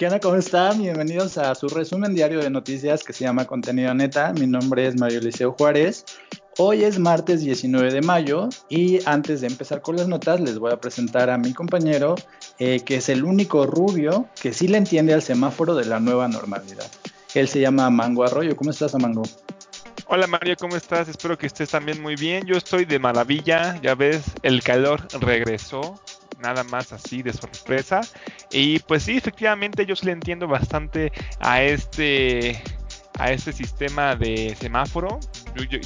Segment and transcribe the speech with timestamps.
[0.00, 0.08] ¿Qué?
[0.18, 0.80] ¿Cómo están?
[0.80, 4.32] Bienvenidos a su resumen diario de noticias que se llama Contenido Neta.
[4.32, 6.06] Mi nombre es Mario Liceo Juárez.
[6.56, 10.72] Hoy es martes 19 de mayo y antes de empezar con las notas les voy
[10.72, 12.14] a presentar a mi compañero
[12.58, 16.28] eh, que es el único rubio que sí le entiende al semáforo de la nueva
[16.28, 16.90] normalidad.
[17.34, 18.56] Él se llama Mango Arroyo.
[18.56, 19.24] ¿Cómo estás, Mango?
[20.06, 21.08] Hola Mario, ¿cómo estás?
[21.08, 22.46] Espero que estés también muy bien.
[22.46, 26.00] Yo estoy de maravilla, ya ves, el calor regresó,
[26.40, 28.00] nada más así de sorpresa.
[28.50, 32.62] Y pues sí, efectivamente yo sí le entiendo bastante a este
[33.18, 35.20] a este sistema de semáforo.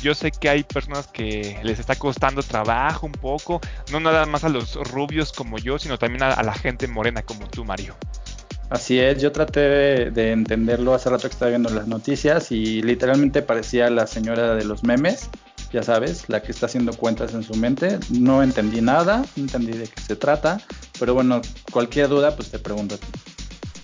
[0.02, 4.44] Yo, sé que hay personas que les está costando trabajo un poco, no nada más
[4.44, 7.96] a los rubios como yo, sino también a la gente morena como tú, Mario.
[8.70, 13.42] Así es, yo traté de, entenderlo hace rato que estaba viendo las noticias y literalmente
[13.42, 15.28] parecía la señora de los memes,
[15.72, 17.98] ya sabes, la que está haciendo cuentas en su mente.
[18.10, 20.60] No entendí nada, no entendí de qué se trata,
[20.98, 21.40] pero bueno,
[21.72, 23.06] cualquier duda pues te pregunto a ti.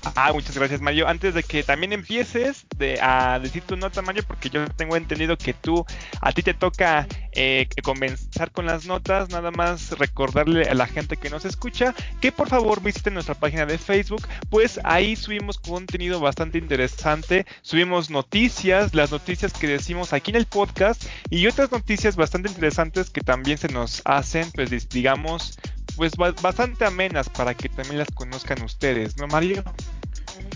[0.03, 1.09] Ah, muchas gracias, Mario.
[1.09, 2.67] Antes de que también empieces
[3.03, 5.85] a decir tu nota, Mario, porque yo tengo entendido que tú,
[6.23, 11.17] a ti te toca eh, comenzar con las notas, nada más recordarle a la gente
[11.17, 16.19] que nos escucha que por favor visiten nuestra página de Facebook, pues ahí subimos contenido
[16.19, 22.17] bastante interesante, subimos noticias, las noticias que decimos aquí en el podcast y otras noticias
[22.17, 25.59] bastante interesantes que también se nos hacen, pues digamos,
[26.01, 29.63] pues bastante amenas para que también las conozcan ustedes, ¿no, Mario?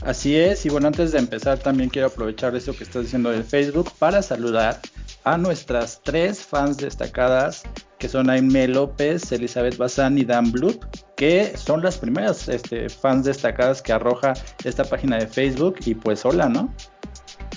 [0.01, 3.45] Así es, y bueno, antes de empezar también quiero aprovechar eso que estás diciendo del
[3.45, 4.81] Facebook para saludar
[5.25, 7.65] a nuestras tres fans destacadas
[7.99, 10.83] que son Aime López, Elizabeth Bazán y Dan Bloop,
[11.15, 14.33] que son las primeras este, fans destacadas que arroja
[14.65, 16.73] esta página de Facebook y pues hola, ¿no?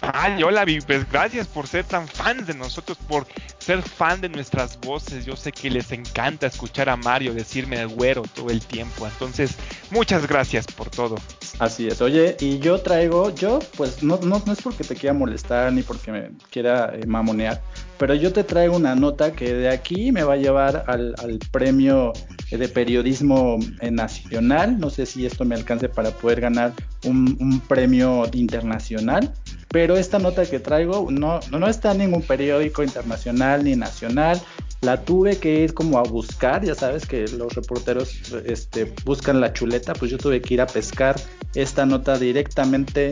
[0.02, 3.26] Ay, hola, pues gracias por ser tan fan de nosotros, por
[3.68, 5.26] ser fan de nuestras voces.
[5.26, 9.06] Yo sé que les encanta escuchar a Mario decirme güero todo el tiempo.
[9.06, 9.58] Entonces,
[9.92, 11.16] muchas gracias por todo.
[11.60, 12.02] Así es.
[12.02, 15.82] Oye, y yo traigo, yo, pues no, no, no es porque te quiera molestar ni
[15.84, 17.62] porque me quiera eh, mamonear,
[17.98, 21.16] pero yo te traigo una nota que de aquí me va a llevar al,
[21.52, 22.14] premio
[22.52, 24.80] de periodismo eh, nacional.
[24.80, 29.34] No sé si esto me alcance para poder ganar un, un premio internacional
[29.70, 34.42] pero esta nota que traigo no, no, está en ningún periódico internacional ni nacional.
[34.82, 39.52] La tuve que ir como a buscar, ya sabes que los reporteros este, buscan la
[39.52, 41.20] chuleta, pues yo tuve que ir a pescar
[41.56, 43.12] esta nota directamente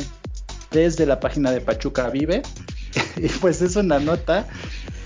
[0.71, 2.43] desde la página de Pachuca Vive.
[3.17, 4.47] y pues es una nota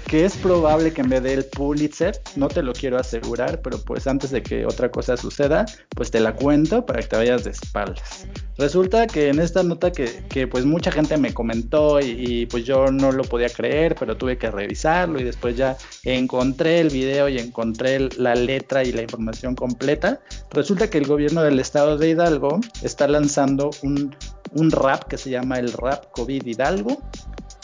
[0.10, 4.08] que es probable que me dé el Pulitzer, no te lo quiero asegurar, pero pues
[4.08, 7.52] antes de que otra cosa suceda, pues te la cuento para que te vayas de
[7.52, 8.26] espaldas.
[8.58, 13.12] Resulta que en esta nota que, pues mucha gente me comentó y, pues yo no
[13.12, 18.10] lo podía creer, pero tuve que revisarlo y después ya encontré el video y encontré
[18.18, 20.20] la letra y la información completa.
[20.50, 24.16] Resulta que el gobierno del estado de Hidalgo está lanzando un,
[24.54, 26.98] un rap que se llama el Rap COVID Hidalgo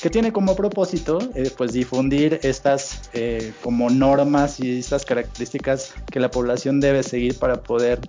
[0.02, 6.20] que tiene como propósito eh, pues difundir estas eh, como normas y estas características que
[6.20, 8.02] la población debe seguir para poder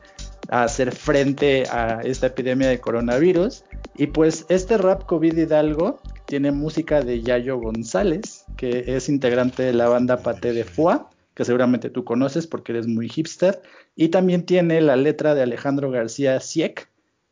[0.49, 3.65] hacer frente a esta epidemia de coronavirus.
[3.97, 9.73] Y pues este rap COVID Hidalgo tiene música de Yayo González, que es integrante de
[9.73, 13.63] la banda Pate de Fua, que seguramente tú conoces porque eres muy hipster,
[13.95, 16.89] y también tiene la letra de Alejandro García Sieck,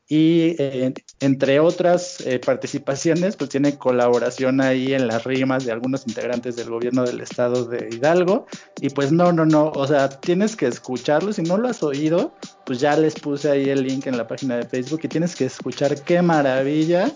[0.06, 6.06] y eh, entre otras eh, participaciones, pues tiene colaboración ahí en las rimas de algunos
[6.06, 8.46] integrantes del gobierno del estado de Hidalgo.
[8.80, 11.32] Y pues no, no, no, o sea, tienes que escucharlo.
[11.32, 12.34] Si no lo has oído,
[12.66, 15.46] pues ya les puse ahí el link en la página de Facebook y tienes que
[15.46, 17.10] escuchar qué maravilla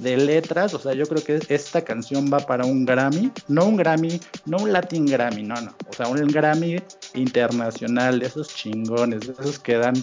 [0.00, 3.76] de letras, o sea, yo creo que esta canción va para un Grammy, no un
[3.76, 6.76] Grammy, no un Latin Grammy, no, no, o sea, un Grammy
[7.14, 9.94] internacional de esos chingones, de esos que dan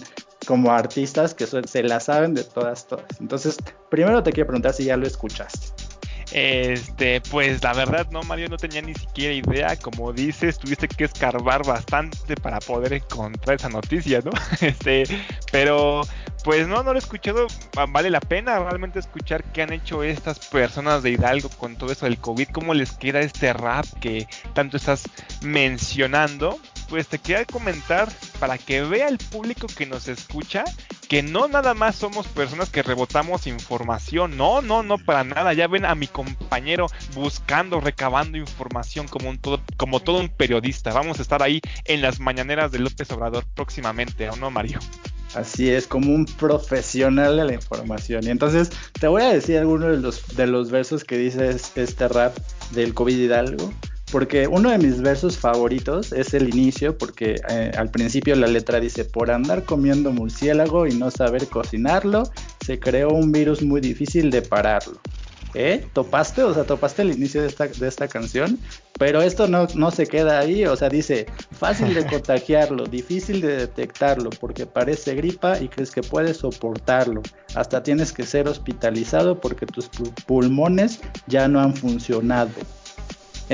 [0.46, 3.06] como artistas que se la saben de todas, todas.
[3.20, 3.56] Entonces,
[3.90, 5.92] primero te quiero preguntar si ya lo escuchaste.
[6.32, 9.76] Este, pues la verdad, no, Mario, no tenía ni siquiera idea.
[9.76, 14.30] Como dices, tuviste que escarbar bastante para poder encontrar esa noticia, ¿no?
[14.60, 15.04] Este,
[15.50, 16.02] pero
[16.44, 17.46] pues no, no lo he escuchado.
[17.90, 22.06] Vale la pena realmente escuchar qué han hecho estas personas de Hidalgo con todo eso
[22.06, 25.02] del COVID, cómo les queda este rap que tanto estás
[25.42, 26.58] mencionando
[26.88, 28.08] pues te quería comentar
[28.38, 30.64] para que vea el público que nos escucha
[31.12, 35.52] que no nada más somos personas que rebotamos información, no, no, no para nada.
[35.52, 40.90] Ya ven a mi compañero buscando, recabando información como un todo, como todo un periodista.
[40.94, 44.78] Vamos a estar ahí en las mañaneras de López Obrador próximamente, ¿o no, Mario?
[45.34, 48.24] Así es, como un profesional de la información.
[48.24, 52.08] Y entonces te voy a decir algunos de los, de los versos que dice este
[52.08, 52.34] rap
[52.70, 53.70] del COVID Hidalgo
[54.12, 58.78] porque uno de mis versos favoritos es el inicio, porque eh, al principio la letra
[58.78, 62.24] dice, por andar comiendo murciélago y no saber cocinarlo,
[62.64, 65.00] se creó un virus muy difícil de pararlo.
[65.54, 65.86] ¿Eh?
[65.94, 66.42] ¿Topaste?
[66.42, 68.58] O sea, topaste el inicio de esta, de esta canción,
[68.98, 73.56] pero esto no, no se queda ahí, o sea, dice, fácil de contagiarlo, difícil de
[73.56, 77.22] detectarlo, porque parece gripa y crees que puedes soportarlo.
[77.54, 79.88] Hasta tienes que ser hospitalizado porque tus
[80.26, 82.50] pulmones ya no han funcionado.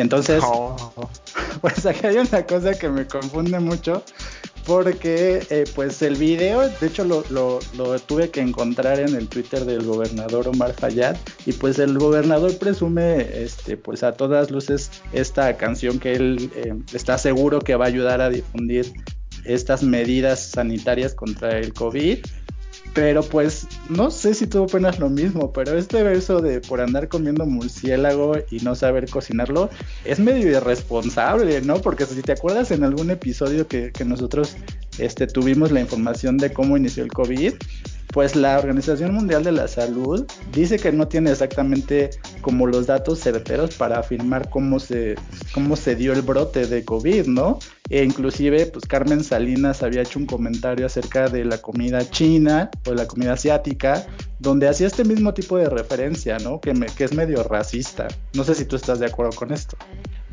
[0.01, 0.93] Entonces, oh.
[1.61, 4.03] pues aquí hay una cosa que me confunde mucho,
[4.65, 7.59] porque eh, pues el video, de hecho lo, lo,
[8.01, 11.17] tuve que encontrar en el Twitter del gobernador Omar Fayad,
[11.47, 16.75] y pues el gobernador presume, este, pues a todas luces, esta canción que él eh,
[16.93, 18.93] está seguro que va a ayudar a difundir
[19.45, 22.19] estas medidas sanitarias contra el COVID
[22.95, 27.09] pero pues no sé si tú opinas lo mismo, pero este verso de por andar
[27.09, 29.71] comiendo murciélago y no saber cocinarlo
[30.05, 31.81] es medio irresponsable, ¿no?
[31.81, 34.57] Porque si te acuerdas en algún episodio que, que nosotros
[34.99, 37.55] este, tuvimos la información de cómo inició el COVID,
[38.13, 42.11] pues la Organización Mundial de la Salud dice que no tiene exactamente
[42.41, 45.17] como los datos certeros para afirmar cómo se,
[45.53, 47.59] cómo se dio el brote de COVID, ¿no?
[47.91, 52.95] E inclusive, pues Carmen Salinas había hecho un comentario acerca de la comida china o
[52.95, 54.07] la comida asiática,
[54.39, 56.61] donde hacía este mismo tipo de referencia, ¿no?
[56.61, 58.09] Que, me, que es medio racista.
[58.35, 59.77] No sé si tú estás de acuerdo con esto.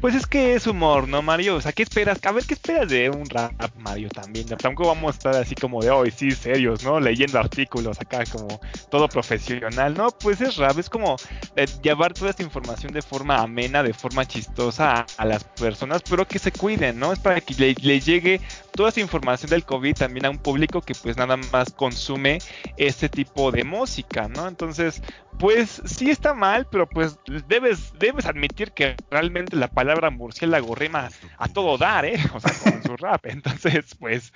[0.02, 1.56] Pues es que es humor, ¿no, Mario?
[1.56, 2.20] O sea, ¿qué esperas?
[2.24, 4.46] A ver, ¿qué esperas de un rap, Mario, también?
[4.46, 7.00] Tampoco vamos a estar así como de hoy, sí, serios, ¿no?
[7.00, 8.60] Leyendo artículos acá como
[8.90, 10.12] todo profesional, ¿no?
[10.12, 11.16] Pues es rap, es como
[11.56, 16.28] eh, llevar toda esta información de forma amena, de forma chistosa a, las personas, pero
[16.28, 17.14] que se cuiden, ¿no?
[17.14, 18.42] Es para que le, le llegue
[18.76, 22.40] toda esta información del COVID también a un público que pues nada más consume
[22.78, 24.48] este tipo de música, ¿no?
[24.48, 25.02] Entonces,
[25.38, 27.18] pues sí está mal, pero pues
[27.48, 32.18] debes, debes admitir que realmente la palabra murciélago rima a todo dar, ¿eh?
[32.34, 33.26] O sea, con su rap.
[33.28, 34.32] Entonces, pues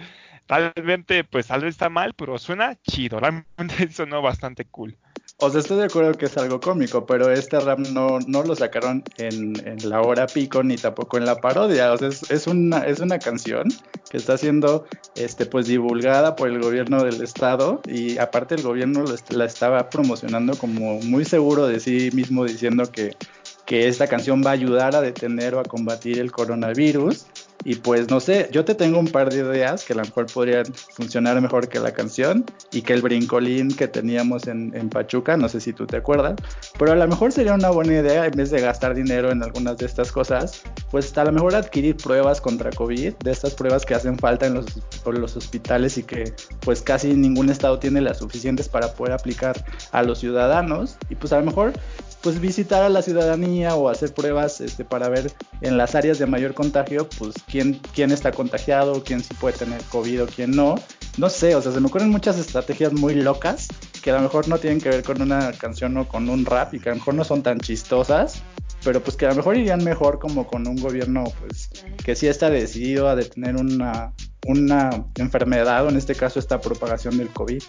[0.48, 3.20] realmente, pues tal vez está mal, pero suena chido.
[3.20, 4.98] Realmente sonó bastante cool.
[5.42, 8.56] O sea, estoy de acuerdo que es algo cómico, pero este rap no, no lo
[8.58, 11.94] sacaron en, en la hora pico ni tampoco en la parodia.
[11.94, 13.70] O sea, es, una, es una canción
[14.10, 19.06] que está siendo este, pues, divulgada por el gobierno del estado y aparte el gobierno
[19.30, 23.16] la estaba promocionando como muy seguro de sí mismo diciendo que,
[23.66, 27.28] que esta canción va a ayudar a detener o a combatir el coronavirus
[27.66, 30.28] y pues no sé, yo te tengo un par de ideas que a lo mejor
[30.28, 35.50] podrían funcionar mejor que la canción y que el brincolín que teníamos en, Pachuca, no
[35.50, 36.36] sé si tú te acuerdas,
[36.78, 39.78] pero a lo mejor sería una buena idea en vez de gastar dinero en algunas
[39.78, 43.94] de estas cosas, pues a lo mejor adquirir pruebas contra COVID, de estas pruebas que
[43.94, 44.66] hacen falta en los,
[45.06, 50.04] los hospitales y que pues casi ningún estado tiene las suficientes para poder aplicar a
[50.04, 50.98] los ciudadanos.
[51.10, 51.74] Y pues a lo mejor
[52.22, 55.32] pues visitar a la ciudadanía o hacer pruebas este, para ver
[55.62, 59.82] en las áreas de mayor contagio, pues quién, quién está contagiado, quién sí puede tener
[59.84, 60.76] COVID o quién no.
[61.18, 63.68] No sé, o sea, se me ocurren muchas estrategias muy locas
[64.02, 66.74] que a lo mejor no tienen que ver con una canción o con un rap
[66.74, 68.42] y que a lo mejor no son tan chistosas,
[68.84, 71.70] pero pues que a lo mejor irían mejor como con un gobierno pues
[72.04, 74.14] que sí está decidido a detener una,
[74.48, 77.62] una enfermedad o en este caso esta propagación del COVID.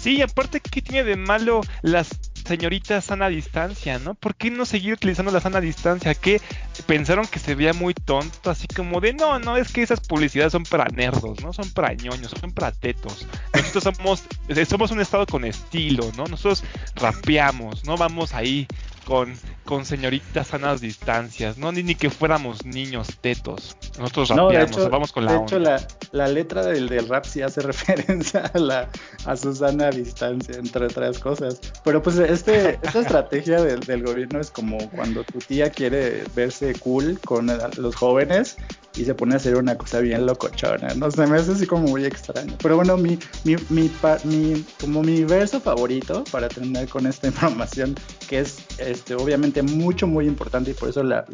[0.00, 2.08] Sí, aparte, ¿qué tiene de malo las
[2.46, 4.14] señorita sana distancia, ¿no?
[4.14, 6.14] ¿Por qué no seguir utilizando la sana distancia?
[6.14, 6.40] ¿Qué
[6.86, 8.50] pensaron que se veía muy tonto?
[8.50, 11.52] Así como de, no, no, es que esas publicidades son para nerdos, ¿no?
[11.52, 13.26] Son para ñoños, son para tetos.
[13.54, 16.24] Nosotros somos, eh, somos un estado con estilo, ¿no?
[16.24, 16.64] Nosotros
[16.96, 17.96] rapeamos, ¿no?
[17.96, 18.66] Vamos ahí
[19.04, 21.72] con, con señoritas sanas distancias, ¿no?
[21.72, 23.76] Ni, ni que fuéramos niños tetos.
[23.98, 27.60] Nosotros rapeamos, vamos con la De hecho, la, la, letra del, del, rap sí hace
[27.62, 28.88] referencia a la
[29.24, 31.60] a su sana distancia, entre otras cosas.
[31.84, 36.74] Pero pues este, esta estrategia del, del gobierno es como cuando tu tía quiere verse
[36.80, 38.56] cool con los jóvenes
[38.96, 41.88] y se pone a hacer una cosa bien locochona, no sé, me hace así como
[41.88, 42.54] muy extraño.
[42.62, 43.90] Pero bueno, mi, mi, mi,
[44.24, 47.94] mi, como mi verso favorito para terminar con esta información,
[48.28, 51.24] que es este, obviamente mucho, muy importante y por eso la,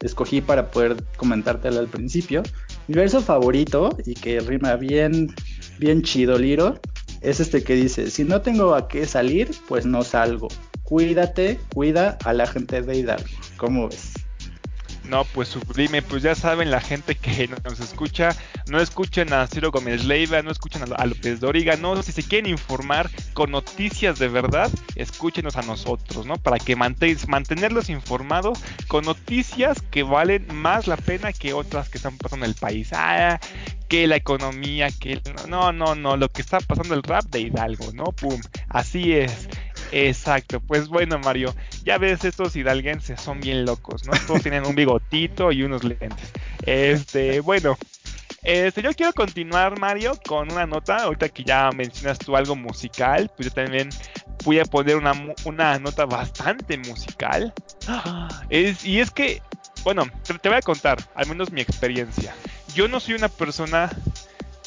[0.00, 2.42] escogí para poder comentártela al principio.
[2.88, 5.34] Mi verso favorito y que rima bien,
[5.78, 6.80] bien chido, Liro,
[7.20, 10.48] es este que dice, si no tengo a qué salir, pues no salgo.
[10.82, 13.26] Cuídate, cuida a la gente de Hidalgo.
[13.56, 14.25] ¿Cómo ves?
[15.08, 18.36] No, pues sublime, pues ya saben la gente que nos escucha,
[18.68, 22.50] no escuchen a Ciro Gómez Leiva, no escuchen a López Dóriga, no, si se quieren
[22.50, 26.36] informar con noticias de verdad, escúchenos a nosotros, ¿no?
[26.36, 28.58] Para que mantenerlos informados
[28.88, 32.90] con noticias que valen más la pena que otras que están pasando en el país.
[32.92, 33.38] Ah,
[33.88, 37.92] que la economía, que no, no, no, lo que está pasando el rap de Hidalgo,
[37.92, 38.06] ¿no?
[38.06, 39.48] Pum, así es.
[39.92, 44.12] Exacto, pues bueno Mario, ya ves, estos hidalguenses son bien locos, ¿no?
[44.26, 46.32] Todos tienen un bigotito y unos lentes.
[46.64, 47.76] Este, bueno,
[48.46, 51.02] este, yo quiero continuar, Mario, con una nota.
[51.02, 53.88] Ahorita que ya mencionas tú algo musical, pues yo también
[54.44, 55.12] voy a poner una,
[55.44, 57.52] una nota bastante musical.
[58.48, 59.42] Es, y es que,
[59.82, 60.04] bueno,
[60.40, 62.36] te, voy a contar, al menos mi experiencia.
[62.72, 63.90] Yo no soy una persona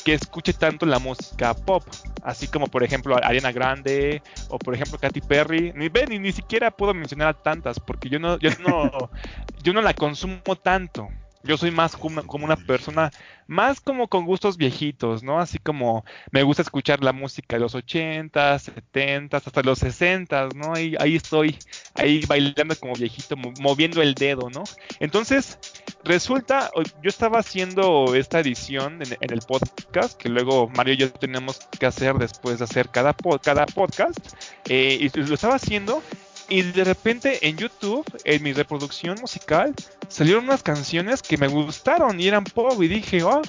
[0.04, 1.84] que escuche tanto la música pop,
[2.24, 6.72] así como por ejemplo Ariana Grande o por ejemplo Katy Perry, ni ni, ni siquiera
[6.72, 9.10] puedo mencionar a tantas porque yo no yo no
[9.64, 11.10] yo no la consumo tanto.
[11.44, 13.12] Yo soy más como, una persona,
[13.48, 15.40] más como con gustos viejitos, ¿no?
[15.40, 20.74] Así como me gusta escuchar la música de los 80, 70, hasta los 60, ¿no?
[20.74, 21.58] Ahí, ahí estoy,
[21.96, 24.64] ahí bailando como viejito, moviendo el dedo, ¿no?
[25.00, 25.58] Entonces,
[26.04, 31.60] resulta, yo estaba haciendo esta edición en, el podcast, que luego Mario y yo tenemos
[31.80, 34.20] que hacer después de hacer cada, cada podcast,
[34.68, 36.04] eh, y lo estaba haciendo
[36.50, 39.74] y de repente en YouTube, en mi reproducción musical,
[40.08, 43.42] salieron unas canciones que me gustaron y eran pop y dije, oh,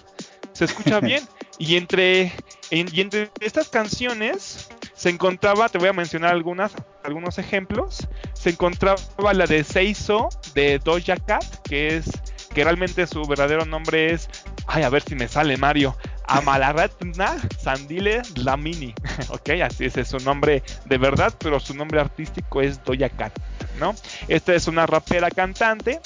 [0.52, 1.22] se escucha bien.
[1.58, 2.32] y entre,
[2.70, 6.72] y entre estas canciones se encontraba, te voy a mencionar algunas,
[7.04, 8.98] algunos ejemplos, se encontraba
[9.32, 12.10] la de Seiso de Doja Cat, que es
[12.52, 14.28] que realmente su verdadero nombre es,
[14.66, 15.96] ay, a ver si me sale Mario,
[16.30, 18.94] Amalaratna Sandile Lamini.
[19.28, 23.32] ok, así es, es su nombre de verdad, pero su nombre artístico es Doja Cat,
[23.78, 23.94] ¿no?
[24.28, 26.00] Esta es una rapera cantante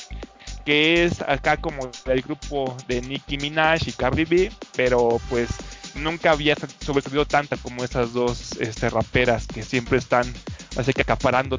[0.65, 5.51] que es acá como del grupo de Nicki Minaj y Cardi B, pero pues
[5.95, 10.33] nunca había sobresalido tanta como esas dos este, raperas que siempre están
[10.77, 11.59] así que acaparando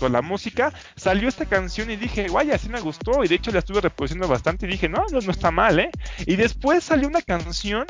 [0.00, 0.72] toda la música.
[0.96, 3.22] Salió esta canción y dije, guay, así me gustó.
[3.22, 5.90] Y de hecho la estuve reproduciendo bastante y dije, no, no, no está mal, ¿eh?
[6.26, 7.86] Y después salió una canción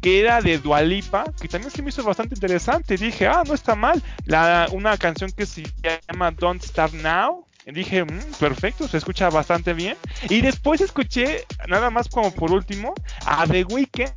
[0.00, 2.96] que era de Dualipa, que también se me hizo bastante interesante.
[2.96, 4.02] Dije, ah, no está mal.
[4.24, 5.64] La, una canción que se
[6.08, 7.46] llama Don't Start Now.
[7.66, 9.96] dije, mm, perfecto, se escucha bastante bien.
[10.28, 12.94] Y después escuché, nada más como por último,
[13.26, 14.12] a The Weeknd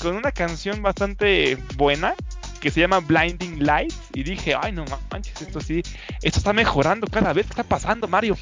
[0.00, 2.14] con una canción bastante buena
[2.64, 5.82] que se llama Blinding Lights y dije, ay no manches, esto sí,
[6.22, 8.38] esto está mejorando cada vez, ¿qué está pasando Mario?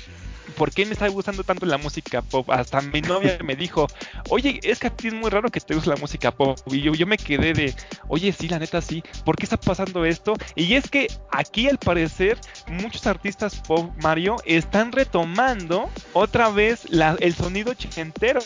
[0.52, 2.48] ¿por qué me está gustando tanto la música pop?
[2.50, 3.86] Hasta mi novia me dijo,
[4.28, 6.58] oye, es que a ti es muy raro que te guste la música pop.
[6.66, 7.74] Y yo, yo me quedé de,
[8.08, 10.34] oye, sí, la neta sí, ¿por qué está pasando esto?
[10.54, 12.38] Y es que aquí al parecer
[12.68, 18.40] muchos artistas pop, Mario, están retomando otra vez la, el sonido ochentero.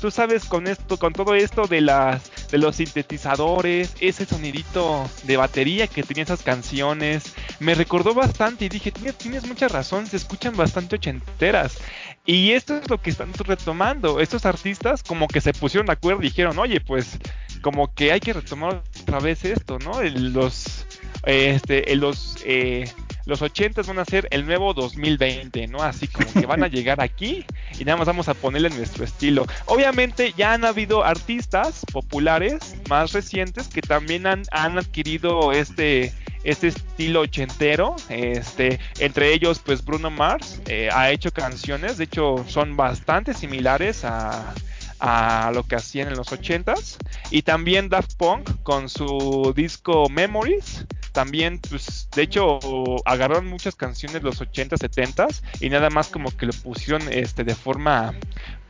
[0.00, 5.36] Tú sabes con esto, con todo esto de las de los sintetizadores, ese sonidito de
[5.36, 10.16] batería que tenía esas canciones, me recordó bastante y dije, tienes, tienes mucha razón, se
[10.16, 11.78] escuchan bastante ochenteros
[12.26, 14.20] y esto es lo que están retomando.
[14.20, 17.18] Estos artistas como que se pusieron de acuerdo y dijeron, oye, pues
[17.62, 20.02] como que hay que retomar otra vez esto, ¿no?
[20.02, 20.86] Los,
[21.24, 22.90] este, los, eh,
[23.26, 25.82] los 80 van a ser el nuevo 2020, ¿no?
[25.82, 27.44] Así como que van a llegar aquí
[27.78, 29.46] y nada más vamos a ponerle nuestro estilo.
[29.66, 36.14] Obviamente ya han habido artistas populares más recientes que también han, han adquirido este
[36.44, 37.96] este estilo ochentero.
[38.08, 44.04] Este, entre ellos, pues Bruno Mars eh, ha hecho canciones, de hecho son bastante similares
[44.04, 44.54] a,
[44.98, 46.98] a lo que hacían en los ochentas.
[47.30, 50.86] Y también Daft Punk con su disco Memories.
[51.16, 52.58] También, pues, de hecho,
[53.06, 55.28] agarraron muchas canciones los 80, 70
[55.60, 58.14] y nada más como que lo pusieron este, de forma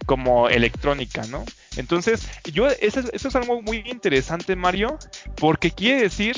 [0.06, 1.44] como electrónica, ¿no?
[1.76, 4.96] Entonces, yo, eso es algo muy interesante, Mario,
[5.34, 6.36] porque quiere decir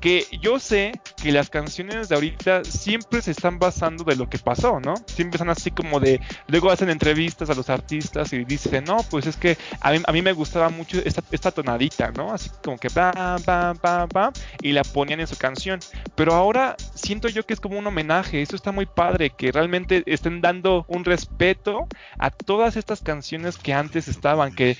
[0.00, 4.38] que yo sé que las canciones de ahorita siempre se están basando de lo que
[4.38, 4.94] pasó, ¿no?
[5.06, 9.26] Siempre están así como de, luego hacen entrevistas a los artistas y dicen, no, pues
[9.26, 12.32] es que a mí, a mí me gustaba mucho esta, tonadita, ¿no?
[12.32, 15.80] Así como que pam, pam, pam, pam, y la ponían en su canción.
[16.14, 20.02] Pero ahora siento yo que es como un homenaje, eso está muy padre, que realmente
[20.06, 21.86] estén dando un respeto
[22.18, 24.76] a todas estas canciones que antes estaban, que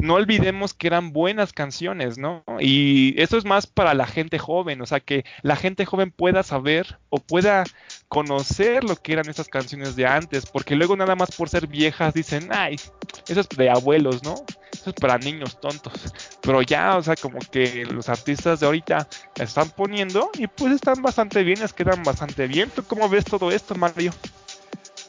[0.00, 2.44] no olvidemos que eran buenas canciones, ¿no?
[2.58, 6.42] Y eso es más para la gente joven, o sea, que la gente joven pueda
[6.42, 7.64] saber o pueda
[8.08, 12.14] conocer lo que eran esas canciones de antes, porque luego nada más por ser viejas
[12.14, 12.76] dicen, ay,
[13.28, 14.34] eso es de abuelos, ¿no?
[14.72, 16.12] Eso es para niños tontos.
[16.40, 21.02] Pero ya, o sea, como que los artistas de ahorita están poniendo y pues están
[21.02, 22.70] bastante bien, les quedan bastante bien.
[22.70, 24.12] ¿Tú cómo ves todo esto, Mario?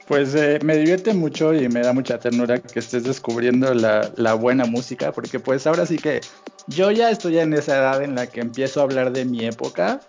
[0.08, 4.66] Pues eh, me divierte mucho y me da mucha ternura que estés descubriendo la, buena
[4.66, 6.22] música, porque pues ahora sí que
[6.68, 10.00] yo ya estoy en esa edad en la que empiezo a hablar de mi época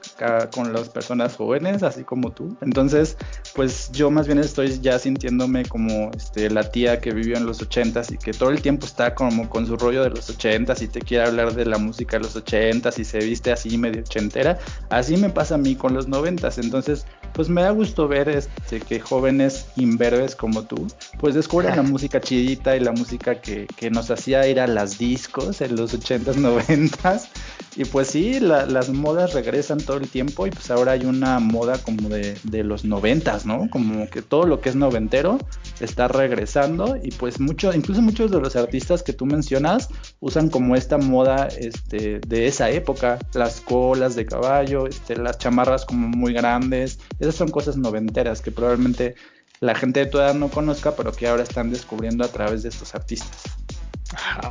[0.55, 2.57] con las personas jóvenes, así como tú.
[2.61, 3.17] Entonces,
[3.55, 7.61] pues yo más bien estoy ya sintiéndome como este, la tía que vivió en los
[7.63, 10.89] ochentas y que todo el tiempo está como con su rollo de los ochentas y
[10.89, 14.59] te quiere hablar de la música de los ochentas y se viste así medio ochentera.
[14.91, 16.59] Así me pasa a mí con los noventas.
[16.59, 20.87] Entonces, pues me da gusto ver este, que jóvenes imberbes como tú,
[21.19, 24.99] pues descubren la música chidita y la música que, que nos hacía ir a las
[24.99, 27.29] discos en los 80s, 90s.
[27.75, 31.79] Y pues sí, las modas regresan todo el tiempo y pues ahora hay una moda
[31.79, 33.71] como de, de los noventas, ¿no?
[33.71, 35.39] Como que todo lo que es noventero
[35.81, 39.89] está regresando y pues mucho, incluso muchos de los artistas que tú mencionas
[40.21, 45.87] usan como esta moda este, de esa época, las colas de caballo, este, las chamarras
[45.87, 49.15] como muy grandes, esas son cosas noventeras que probablemente
[49.61, 52.69] la gente de tu edad no conozca, pero que ahora están descubriendo a través de
[52.69, 53.45] estos artistas.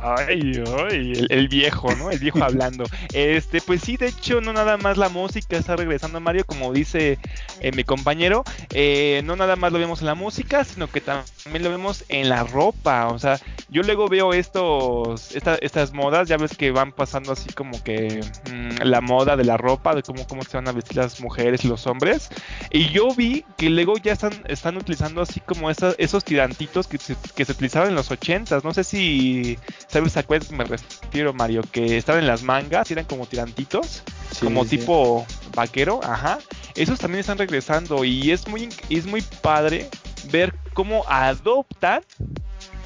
[0.02, 2.10] Ay, ay el, viejo, ¿no?
[2.10, 2.84] El viejo hablando.
[3.12, 7.18] Este, pues sí, de hecho, no nada más la música está regresando, Mario, como dice
[7.60, 8.44] eh, mi compañero.
[8.70, 12.28] Eh, no nada más lo vemos en la música, sino que también lo vemos en
[12.28, 13.08] la ropa.
[13.08, 13.38] O sea,
[13.68, 18.82] yo luego veo estos, estas modas, ya ves que van pasando así como que mm,
[18.82, 21.68] la moda de la ropa, de cómo, cómo se van a vestir las mujeres y
[21.68, 22.28] los hombres.
[22.70, 27.16] Y yo vi que luego ya están, están utilizando así como esos tirantitos que se,
[27.34, 28.64] que se utilizaban en los ochentas.
[28.64, 29.51] No sé si
[29.88, 31.62] ¿sabes a cuál me refiero, Mario?
[31.70, 34.02] Que estaban en las mangas, eran como tirantitos,
[34.40, 36.38] como tipo vaquero, ajá.
[36.74, 39.88] Esos también están regresando y es muy, es muy padre
[40.30, 42.02] ver cómo adoptan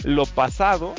[0.05, 0.95] lo pasado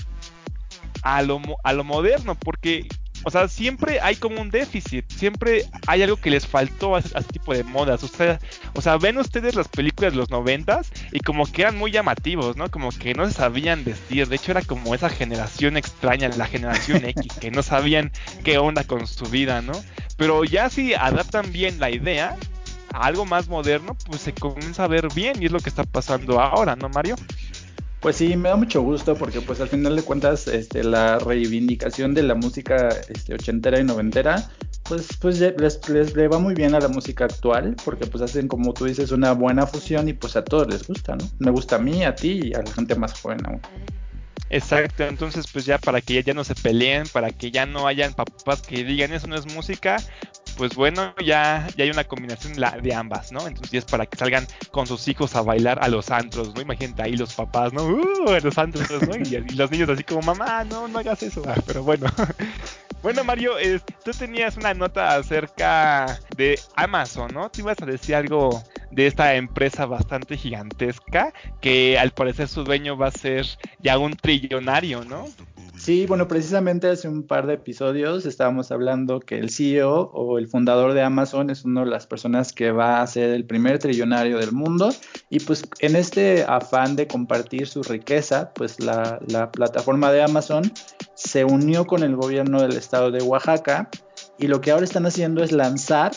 [1.03, 2.88] a lo, a lo moderno, porque
[3.27, 7.24] o sea, siempre hay como un déficit, siempre hay algo que les faltó a, ese
[7.24, 8.01] tipo de modas.
[8.01, 8.39] O sea,
[8.74, 12.55] o sea, ven ustedes las películas de los noventas y como que eran muy llamativos,
[12.55, 12.72] ¿no?
[12.72, 14.29] Como que no se sabían vestir.
[14.29, 18.13] De hecho, era como esa generación extraña, la generación X, que no sabían
[18.46, 19.74] qué onda con su vida, ¿no?
[20.15, 22.38] Pero ya si adaptan bien la idea
[22.93, 25.84] a algo más moderno, pues se comienza a ver bien y es lo que está
[25.84, 27.17] pasando ahora, ¿no, Mario?
[28.00, 32.13] Pues sí, me da mucho gusto porque pues al final de cuentas este, la reivindicación
[32.13, 34.50] de la música este, ochentera y noventera
[34.88, 38.48] pues, pues les, les, le va muy bien a la música actual porque pues hacen
[38.48, 41.25] como tú dices una buena fusión y pues a todos les gusta, ¿no?
[41.39, 43.62] Me gusta a mí, a ti y a la gente más joven aún.
[44.50, 48.13] Exacto, entonces pues ya para que ya no se peleen, para que ya no hayan
[48.13, 49.98] papás que digan eso no es música,
[50.58, 53.48] pues bueno, ya, ya hay una combinación de ambas, ¿no?
[53.48, 56.62] Entonces es para que salgan con sus hijos a bailar a los antros, ¿no?
[56.62, 57.86] Imagínate ahí los papás, ¿no?
[57.86, 59.15] Uh, los antros, ¿no?
[59.15, 61.43] Y, los niños así como, mamá, no, no hagas eso.
[61.48, 62.08] Ah, pero bueno.
[63.04, 63.54] bueno, Mario,
[64.04, 67.50] tú tenías una nota acerca de Amazon, ¿no?
[67.50, 72.98] Te ibas a decir algo de esta empresa bastante gigantesca que al parecer su dueño
[72.98, 73.46] va a ser
[73.80, 75.26] ya un trillonario, ¿no?
[75.78, 80.48] Sí, bueno, precisamente hace un par de episodios estábamos hablando que el CEO o el
[80.48, 84.40] fundador de Amazon es una de las personas que va a ser el primer trillonario
[84.40, 84.90] del mundo.
[85.30, 90.63] Y pues en este afán de compartir su riqueza, pues la, la plataforma de Amazon
[91.13, 93.90] se unió con el gobierno del estado de Oaxaca
[94.40, 96.12] y lo que ahora están haciendo es lanzar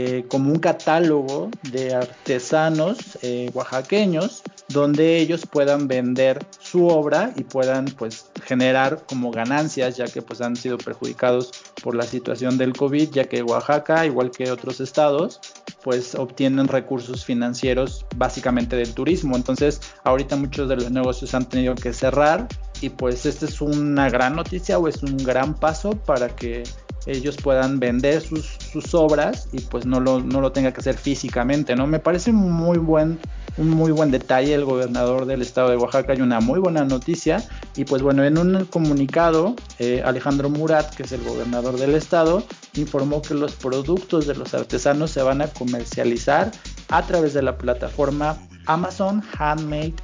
[0.00, 7.42] eh, como un catálogo de artesanos eh, oaxaqueños donde ellos puedan vender su obra y
[7.42, 11.50] puedan pues generar como ganancias ya que pues han sido perjudicados
[11.82, 15.40] por la situación del COVID ya que Oaxaca igual que otros estados
[15.82, 19.34] pues obtienen recursos financieros básicamente del turismo.
[19.34, 22.46] Entonces ahorita muchos de los negocios han tenido que cerrar
[22.80, 26.62] y pues esta es una gran noticia o es un gran paso para que
[27.06, 30.96] ellos puedan vender sus, sus obras y pues no lo, no lo tenga que hacer
[30.96, 31.86] físicamente, ¿no?
[31.86, 33.18] Me parece muy buen,
[33.56, 37.42] un muy buen detalle el gobernador del estado de Oaxaca y una muy buena noticia.
[37.76, 42.44] Y pues bueno, en un comunicado, eh, Alejandro Murat, que es el gobernador del estado,
[42.74, 46.50] informó que los productos de los artesanos se van a comercializar
[46.88, 49.94] a través de la plataforma Amazon Handmade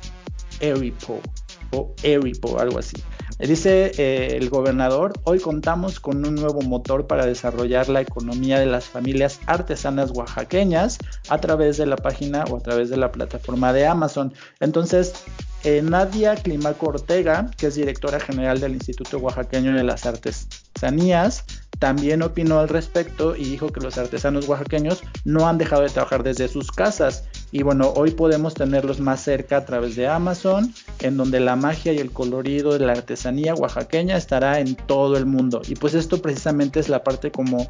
[0.60, 1.20] Eripo
[1.74, 2.96] o Eripo, algo así.
[3.38, 8.66] Dice eh, el gobernador, hoy contamos con un nuevo motor para desarrollar la economía de
[8.66, 13.72] las familias artesanas oaxaqueñas a través de la página o a través de la plataforma
[13.72, 14.32] de Amazon.
[14.60, 15.14] Entonces,
[15.64, 21.44] eh, Nadia Climaco Ortega, que es directora general del Instituto Oaxaqueño de las Artesanías,
[21.78, 26.22] también opinó al respecto y dijo que los artesanos oaxaqueños no han dejado de trabajar
[26.22, 27.24] desde sus casas.
[27.54, 31.92] Y bueno, hoy podemos tenerlos más cerca a través de Amazon, en donde la magia
[31.92, 35.62] y el colorido de la artesanía oaxaqueña estará en todo el mundo.
[35.68, 37.68] Y pues esto precisamente es la parte como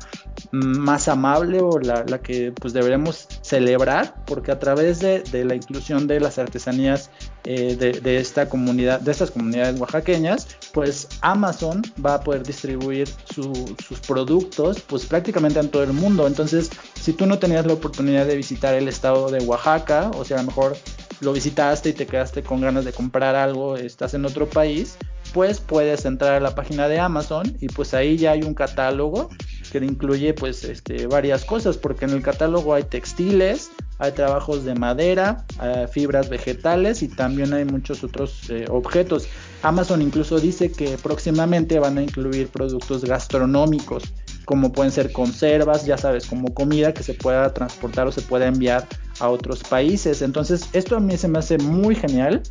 [0.53, 6.19] más amable o la, que pues deberemos celebrar, porque a través de, la inclusión de
[6.19, 7.11] las artesanías
[7.45, 14.01] eh, de, esta comunidad, de estas comunidades oaxaqueñas, pues Amazon va a poder distribuir sus
[14.07, 16.27] productos pues prácticamente en todo el mundo.
[16.27, 20.39] Entonces, si tú no tenías la oportunidad de visitar el estado de Oaxaca, o sea,
[20.39, 20.77] a lo mejor
[21.21, 24.97] lo visitaste y te quedaste con ganas de comprar algo, estás en otro país,
[25.33, 29.31] pues puedes entrar a la página de Amazon y pues ahí ya hay un catálogo
[29.71, 34.75] que incluye pues este, varias cosas, porque en el catálogo hay textiles, hay trabajos de
[34.75, 39.29] madera, eh, fibras vegetales y también hay muchos otros eh, objetos.
[39.63, 44.13] Amazon incluso dice que próximamente van a incluir productos gastronómicos
[44.45, 48.47] como pueden ser conservas, ya sabes, como comida que se pueda transportar o se pueda
[48.47, 48.87] enviar
[49.21, 50.23] a otros países.
[50.23, 52.43] Entonces, esto a mí se me hace muy genial.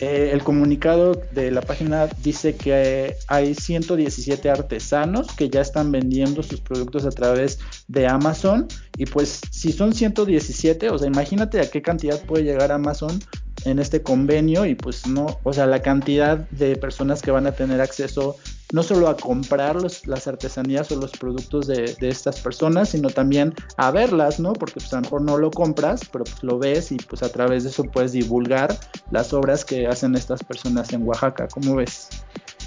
[0.00, 6.42] Eh, el comunicado de la página dice que hay 117 artesanos que ya están vendiendo
[6.42, 8.66] sus productos a través de Amazon.
[8.96, 13.20] Y pues si son 117, o sea, imagínate a qué cantidad puede llegar Amazon
[13.66, 17.52] en este convenio y pues no, o sea, la cantidad de personas que van a
[17.52, 18.36] tener acceso
[18.72, 23.90] no solo a comprar las artesanías o los productos de, estas personas, sino también a
[23.90, 24.52] verlas, ¿no?
[24.52, 27.30] Porque pues a lo mejor no lo compras, pero pues lo ves y pues a
[27.30, 28.76] través de eso puedes divulgar
[29.10, 31.48] las obras que hacen estas personas en Oaxaca.
[31.48, 32.08] ¿Cómo ves?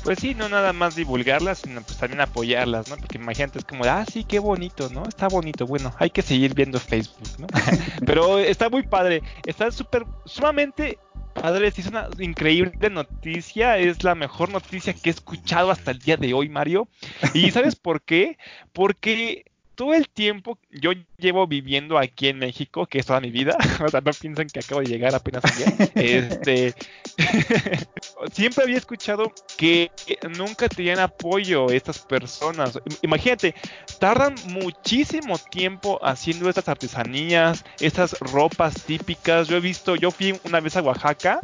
[0.04, 2.98] Pues sí, no nada más divulgarlas, sino pues también apoyarlas, ¿no?
[2.98, 5.04] Porque imagínate, es como, ah, sí, qué bonito, ¿no?
[5.08, 7.48] Está bonito, bueno, hay que seguir viendo Facebook, ¿no?
[8.06, 11.00] Pero está muy padre, está súper, sumamente
[11.34, 16.17] padre, es una increíble noticia, es la mejor noticia que he escuchado hasta el día
[16.17, 16.88] de hoy, Mario.
[17.34, 18.38] ¿Y sabes por qué?
[18.72, 23.58] Porque todo el tiempo yo llevo viviendo aquí en México, que es toda mi vida,
[23.84, 26.74] o sea, no piensan que acabo de llegar apenas ayer, este,
[28.34, 29.92] siempre había escuchado que
[30.38, 32.80] nunca tenían apoyo estas personas.
[33.02, 33.56] Imagínate,
[34.00, 39.48] tardan muchísimo tiempo haciendo estas artesanías, estas ropas típicas.
[39.48, 41.40] Yo he visto, yo fui una vez a Oaxaca,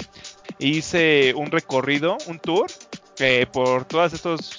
[0.59, 2.67] e hice un recorrido, un tour,
[3.19, 4.58] eh, por todos estos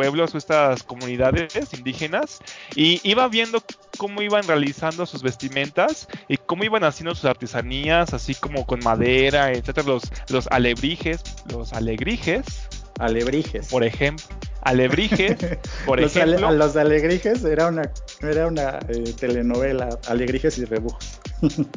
[0.00, 2.38] pueblos o estas comunidades indígenas
[2.74, 3.62] y iba viendo
[3.98, 9.52] cómo iban realizando sus vestimentas y cómo iban haciendo sus artesanías, así como con madera,
[9.52, 11.20] etcétera, los, los alebrijes,
[11.52, 12.66] los alegrijes.
[12.98, 13.68] Alebrijes.
[13.68, 14.24] Por ejemplo.
[14.62, 15.36] Alebrijes,
[15.84, 16.50] por los ejemplo.
[16.50, 17.82] los alegrijes era una,
[18.22, 21.20] era una eh, telenovela, Alegrijes y Rebujos.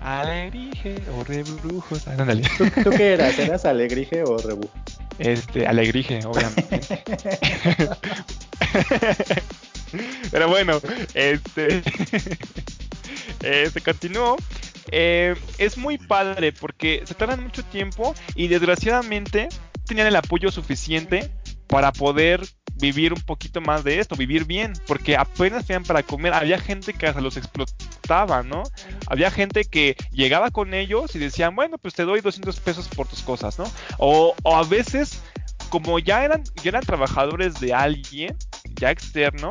[0.00, 2.08] Alegrije o rebrujos.
[2.08, 3.38] Ah, ¿Tú, ¿Tú, qué eras?
[3.38, 4.72] ¿Eras alegrije o rebujo?
[5.18, 6.80] Este, alegrije, obviamente.
[10.30, 10.80] Pero bueno,
[11.14, 11.82] este.
[13.42, 14.36] este continuó.
[14.90, 19.48] Eh, es muy padre porque se tardan mucho tiempo y desgraciadamente
[19.86, 21.30] tenían el apoyo suficiente
[21.72, 26.34] para poder vivir un poquito más de esto, vivir bien, porque apenas tenían para comer,
[26.34, 28.62] había gente que hasta los explotaba, ¿no?
[29.06, 33.08] Había gente que llegaba con ellos y decían, bueno, pues te doy 200 pesos por
[33.08, 33.64] tus cosas, ¿no?
[33.96, 35.22] O, o a veces,
[35.70, 38.36] como ya eran, ya eran trabajadores de alguien,
[38.78, 39.48] ya externo,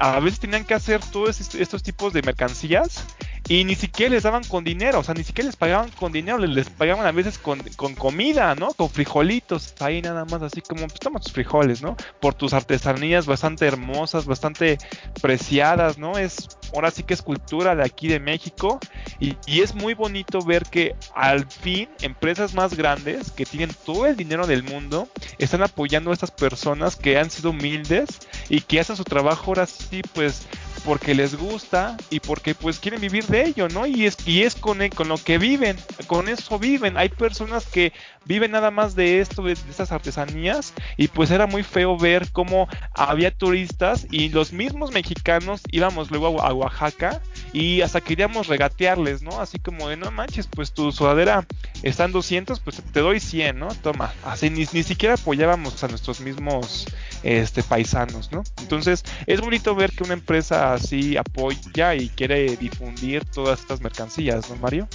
[0.00, 3.04] a veces tenían que hacer todos estos tipos de mercancías
[3.48, 6.38] y ni siquiera les daban con dinero, o sea, ni siquiera les pagaban con dinero,
[6.38, 7.62] les, pagaban a veces con,
[7.94, 8.74] comida, ¿no?
[8.74, 11.96] Con frijolitos, ahí nada más, así como, pues toma tus frijoles, ¿no?
[12.20, 14.76] Por tus artesanías bastante hermosas, bastante
[15.22, 16.18] preciadas, ¿no?
[16.18, 18.78] Es, ahora sí que es cultura de aquí de México
[19.18, 24.06] y, y es muy bonito ver que al fin empresas más grandes que tienen todo
[24.06, 25.08] el dinero del mundo
[25.38, 28.08] están apoyando a estas personas que han sido humildes
[28.50, 30.46] y que hacen su trabajo ahora sí, pues
[30.84, 33.86] porque les gusta y porque pues quieren vivir de ello, ¿no?
[33.86, 36.96] Y es, y es con, con lo que viven, con eso viven.
[36.96, 37.92] Hay personas que
[38.24, 42.68] viven nada más de esto, de, estas artesanías, y pues era muy feo ver cómo
[42.94, 47.20] había turistas y los mismos mexicanos íbamos luego a, Oaxaca
[47.52, 49.40] y hasta queríamos regatearles, ¿no?
[49.40, 51.46] Así como de, no manches, pues tu sudadera
[51.82, 53.68] está en 200, pues te doy 100, ¿no?
[53.82, 54.12] Toma.
[54.24, 56.86] Así ni, ni siquiera apoyábamos a nuestros mismos
[57.22, 58.42] este, paisanos, ¿no?
[58.60, 64.48] Entonces es bonito ver que una empresa así apoya y quiere difundir todas estas mercancías,
[64.50, 64.88] ¿no, Mario?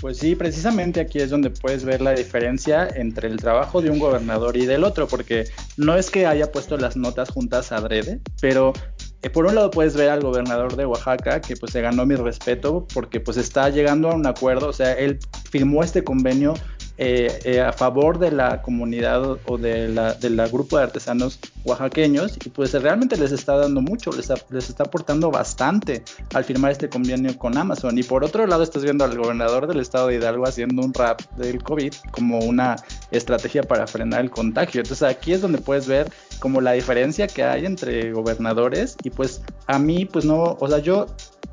[0.00, 3.98] Pues sí, precisamente aquí es donde puedes ver la diferencia entre el trabajo de un
[3.98, 5.44] gobernador y del otro, porque
[5.76, 8.72] no es que haya puesto las notas juntas adrede, pero
[9.28, 12.86] por un lado puedes ver al gobernador de Oaxaca que pues se ganó mi respeto
[12.94, 15.18] porque pues está llegando a un acuerdo, o sea, él
[15.50, 16.54] firmó este convenio
[17.02, 22.50] eh, eh, a favor de la comunidad o de la, grupo de artesanos oaxaqueños y
[22.50, 27.38] pues realmente les está dando mucho, les, les está aportando bastante al firmar este convenio
[27.38, 27.96] con Amazon.
[27.96, 31.22] Y por otro lado estás viendo al gobernador del estado de Hidalgo haciendo un rap
[31.38, 32.76] del COVID como una
[33.10, 34.82] estrategia para frenar el contagio.
[34.82, 39.40] Entonces aquí es donde puedes ver como la diferencia que hay entre gobernadores y pues
[39.66, 41.06] a mí pues no, o sea, yo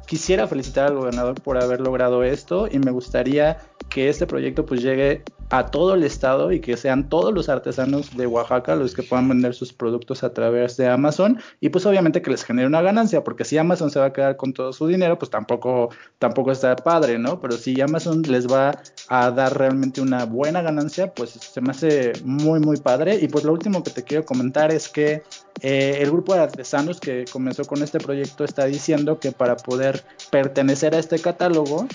[0.07, 4.81] quisiera felicitar al gobernador por haber logrado esto y me gustaría que este proyecto pues
[4.81, 9.03] llegue a todo el estado y que sean todos los artesanos de Oaxaca los que
[9.03, 12.81] puedan vender sus productos a través de Amazon y pues obviamente que les genere una
[12.81, 16.51] ganancia, porque si Amazon se va a quedar con todo su dinero, pues tampoco, tampoco
[16.51, 17.39] está padre, ¿no?
[17.39, 22.13] Pero si Amazon les va a dar realmente una buena ganancia, pues se me hace
[22.23, 23.15] muy, muy padre.
[23.21, 25.23] Y pues lo último que te quiero comentar es que
[25.61, 30.03] eh, el grupo de artesanos que comenzó con este proyecto está diciendo que para poder
[30.29, 31.87] pertenecer a este catálogo,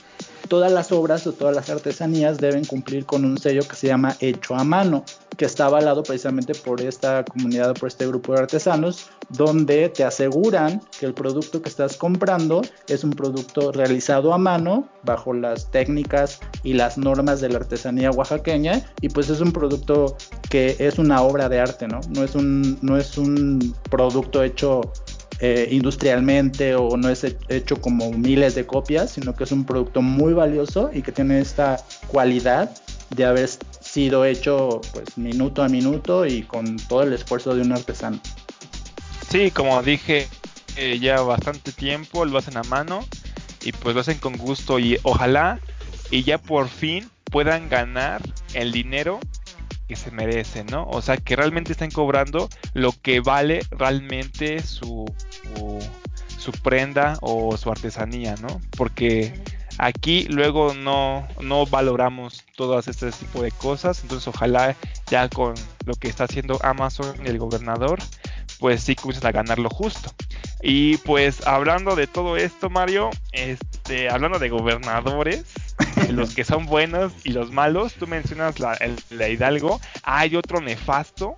[0.49, 4.17] todas las obras o todas las artesanías deben cumplir con un sello que se llama
[4.21, 5.05] hecho a mano,
[5.37, 10.83] que está avalado precisamente por esta comunidad, por este grupo de artesanos, donde te aseguran
[10.99, 16.41] que el producto que estás comprando es un producto realizado a mano bajo las técnicas
[16.63, 20.17] y las normas de la artesanía oaxaqueña y pues es un producto
[20.51, 22.01] que es una obra de arte, ¿no?
[22.11, 24.83] No es un, no es un producto hecho
[25.45, 30.01] eh, industrialmente o no es hecho como miles de copias, sino que es un producto
[30.01, 32.71] muy valioso y que tiene esta cualidad
[33.11, 33.49] de haber
[33.81, 38.21] sido hecho pues minuto a minuto y con todo el esfuerzo de un artesano.
[39.29, 40.29] Sí, como dije,
[40.77, 43.05] eh, ya bastante tiempo lo hacen a mano
[43.65, 45.59] y pues lo hacen con gusto y ojalá
[46.13, 48.23] y ya por fin puedan ganar
[48.55, 49.19] el dinero
[49.93, 50.87] que se merecen, ¿no?
[50.89, 55.05] O sea, que realmente estén cobrando lo que vale realmente su,
[56.39, 58.59] su, prenda o su artesanía, ¿no?
[58.75, 59.35] Porque
[59.77, 64.75] aquí luego no, no valoramos todas este tipo de cosas, entonces ojalá
[65.11, 67.99] ya con lo que está haciendo Amazon y el gobernador,
[68.59, 70.11] pues sí comiencen a ganar lo justo.
[70.63, 75.45] Y pues hablando de todo esto, Mario, este, hablando de gobernadores,
[76.11, 78.79] los que son buenos y los malos, tú mencionas la,
[79.11, 81.37] la Hidalgo, hay otro nefasto,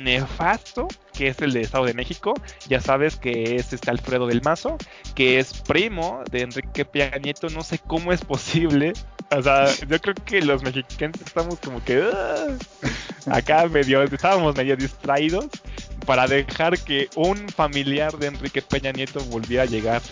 [0.00, 2.34] nefasto, que es el de Estado de México,
[2.68, 4.76] ya sabes que es este Alfredo del Mazo,
[5.14, 8.92] que es primo de Enrique Peña Nieto, no sé cómo es posible,
[9.30, 12.02] o sea, yo creo que los mexicanos estamos como que
[13.30, 15.46] acá medio, estábamos medio distraídos
[16.04, 20.02] para dejar que un familiar de Enrique Peña Nieto volviera a llegar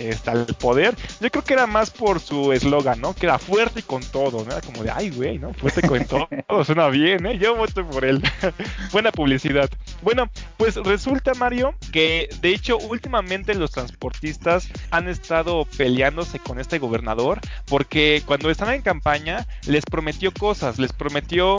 [0.00, 0.96] este, al poder.
[1.20, 3.14] Yo creo que era más por su eslogan, ¿no?
[3.14, 4.52] Que era fuerte y con todo, ¿no?
[4.52, 5.52] Era como de, ay, güey, ¿no?
[5.54, 6.28] Fuerte con todo,
[6.64, 7.38] suena bien, ¿eh?
[7.38, 8.22] Yo voto por él.
[8.92, 9.70] Buena publicidad.
[10.02, 16.78] Bueno, pues resulta, Mario, que de hecho últimamente los transportistas han estado peleándose con este
[16.78, 21.58] gobernador porque cuando estaban en campaña les prometió cosas, les prometió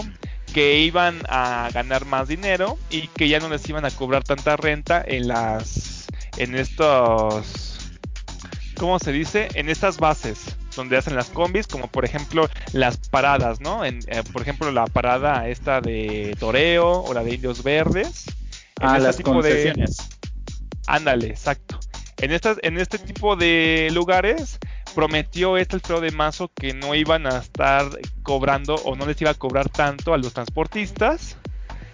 [0.53, 4.57] que iban a ganar más dinero y que ya no les iban a cobrar tanta
[4.57, 7.70] renta en las en estos
[8.81, 9.47] ¿cómo se dice?
[9.53, 13.85] En estas bases donde hacen las combis, como por ejemplo las paradas, ¿no?
[13.85, 18.25] En, eh, por ejemplo la parada esta de Toreo o la de Indios Verdes.
[18.79, 19.97] ah, este las concesiones.
[20.87, 21.79] Ándale, exacto.
[22.17, 24.57] En, estas, en este tipo de lugares
[24.95, 27.87] prometió este Alfredo de Mazo que no iban a estar
[28.23, 31.37] cobrando o no les iba a cobrar tanto a los transportistas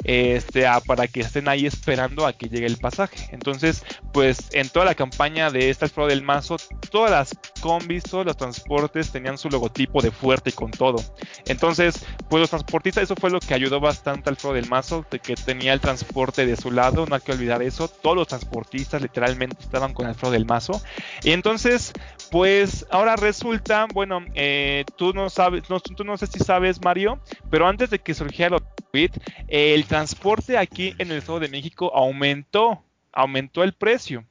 [0.08, 3.30] este, para que estén ahí esperando a que llegue el pasaje.
[3.32, 6.58] Entonces, pues en toda la campaña de esta Alfredo del Mazo,
[6.90, 10.98] todas las combis, todos los transportes tenían su logotipo de fuerte con todo.
[11.46, 15.20] Entonces, pues los transportistas, eso fue lo que ayudó bastante al Alfredo del Mazo, de
[15.20, 17.88] que tenía el transporte de su lado, no hay que olvidar eso.
[17.88, 20.82] Todos los transportistas literalmente estaban con Alfredo del Mazo.
[21.24, 21.92] Y entonces,
[22.32, 27.22] pues ahora resulta, bueno, eh, tú no sabes, no, tú no sé si sabes, Mario,
[27.50, 29.12] pero antes de que surgiera el tweet,
[29.48, 34.26] el transporte aquí en el Estado de México aumentó, aumentó el precio.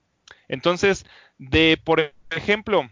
[0.49, 1.07] Entonces,
[1.39, 2.89] de, por ejemplo,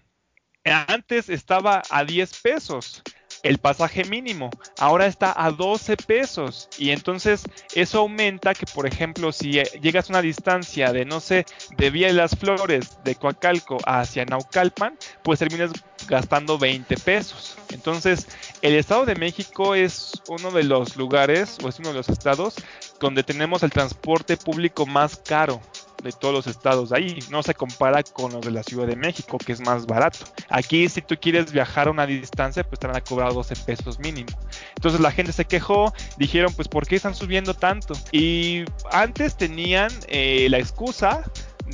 [0.64, 3.02] antes estaba a 10 pesos
[3.44, 6.68] el pasaje mínimo, ahora está a 12 pesos.
[6.78, 11.44] Y entonces eso aumenta que por ejemplo si llegas a una distancia de no sé,
[11.76, 15.70] de Vía de las Flores de Coacalco hacia Naucalpan, pues terminas
[16.08, 17.56] gastando 20 pesos.
[17.70, 18.26] Entonces,
[18.62, 22.54] el Estado de México es uno de los lugares o es uno de los estados
[23.00, 25.60] donde tenemos el transporte público más caro
[26.02, 27.18] de todos los estados ahí.
[27.30, 30.26] No se compara con los de la Ciudad de México, que es más barato.
[30.48, 33.98] Aquí, si tú quieres viajar a una distancia, pues te van a cobrar 12 pesos
[33.98, 34.30] mínimo.
[34.76, 37.94] Entonces la gente se quejó, dijeron, pues, ¿por qué están subiendo tanto?
[38.12, 41.22] Y antes tenían eh, la excusa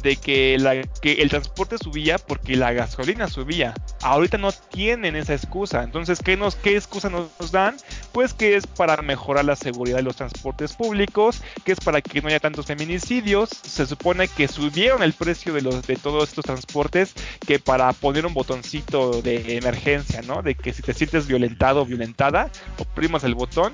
[0.02, 3.74] de que, la, que el transporte subía porque la gasolina subía.
[4.02, 5.82] Ahorita no tienen esa excusa.
[5.82, 7.76] Entonces, ¿qué, nos, qué excusa nos, dan?
[8.12, 12.20] Pues que es para mejorar la seguridad de los transportes públicos, que es para que
[12.22, 13.50] no haya tantos feminicidios.
[13.50, 17.14] Se supone que subieron el precio de, los, de todos estos transportes
[17.46, 20.42] que para poner un botoncito de emergencia, ¿no?
[20.42, 23.72] De que si te sientes violentado o violentada, oprimas el botón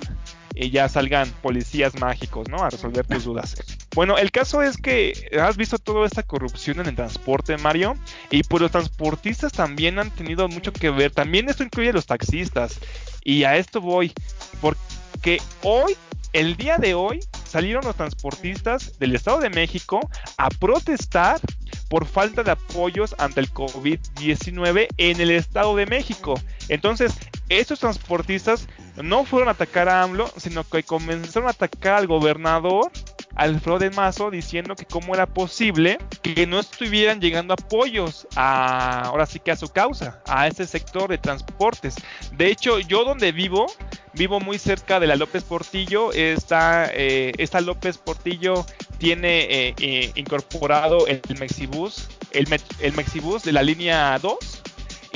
[0.56, 2.58] y ya salgan policías mágicos, ¿no?
[2.58, 3.54] A resolver tus dudas.
[3.94, 7.96] Bueno, el caso es que has visto toda esta corrupción en el transporte, Mario,
[8.30, 11.12] y pues los transportistas también han tenido mucho que ver.
[11.12, 12.80] También esto incluye a los taxistas.
[13.22, 14.12] Y a esto voy.
[14.60, 14.76] ¿Por
[15.16, 15.96] porque hoy,
[16.34, 21.40] el día de hoy, salieron los transportistas del Estado de México a protestar
[21.88, 26.38] por falta de apoyos ante el COVID-19 en el Estado de México.
[26.68, 27.14] Entonces,
[27.48, 28.68] estos transportistas
[29.02, 32.90] no fueron a atacar a AMLO, sino que comenzaron a atacar al gobernador
[33.36, 39.26] Alfredo de Mazo diciendo que cómo era posible que no estuvieran llegando apoyos a, ahora
[39.26, 41.94] sí que a su causa, a ese sector de transportes.
[42.32, 43.66] De hecho, yo donde vivo,
[44.14, 48.64] vivo muy cerca de la López Portillo, está, eh, esta López Portillo
[48.98, 52.48] tiene eh, eh, incorporado el Mexibus, el,
[52.80, 54.62] el Mexibus de la línea 2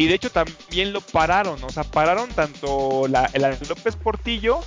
[0.01, 4.61] y de hecho también lo pararon, o sea, pararon tanto la, la López Portillo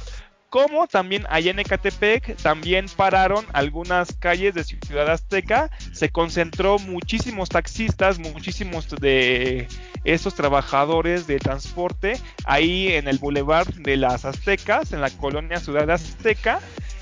[0.50, 7.50] como también allá en Ecatepec también pararon algunas calles de Ciudad Azteca, se concentró muchísimos
[7.50, 9.68] taxistas, muchísimos de
[10.04, 15.90] esos trabajadores de transporte ahí en el Boulevard de las Aztecas, en la colonia Ciudad
[15.90, 16.60] Azteca,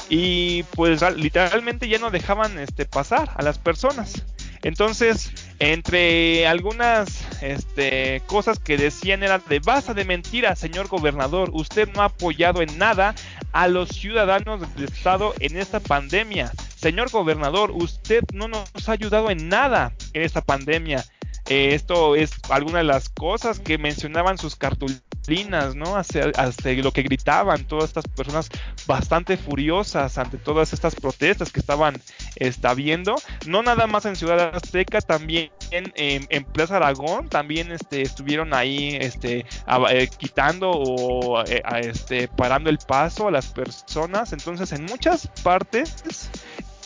[0.08, 4.24] y pues literalmente ya no dejaban este, pasar a las personas.
[4.63, 11.89] Entonces, entre algunas este, cosas que decían era de base de mentiras, señor gobernador, usted
[11.93, 13.15] no ha apoyado en nada
[13.54, 16.52] a los ciudadanos del estado en esta pandemia.
[16.76, 21.04] Señor gobernador, usted no nos ha ayudado en nada en esta pandemia.
[21.52, 25.98] Eh, esto es alguna de las cosas que mencionaban sus cartulinas, ¿no?
[25.98, 26.32] Hasta,
[26.78, 28.50] lo que gritaban todas estas personas
[28.88, 32.02] bastante furiosas ante todas estas protestas que estaban
[32.38, 33.16] está viendo.
[33.48, 39.46] No nada más en Ciudad Azteca, también en, Plaza Aragón, también este, estuvieron ahí este,
[39.90, 44.32] eh, quitando o eh, este, parando el paso a las personas.
[44.32, 46.30] Entonces, en muchas partes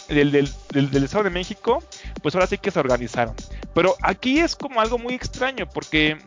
[0.07, 1.83] del, del, Estado de México,
[2.23, 3.35] pues ahora sí que se organizaron.
[3.75, 6.17] Pero aquí es como algo muy extraño porque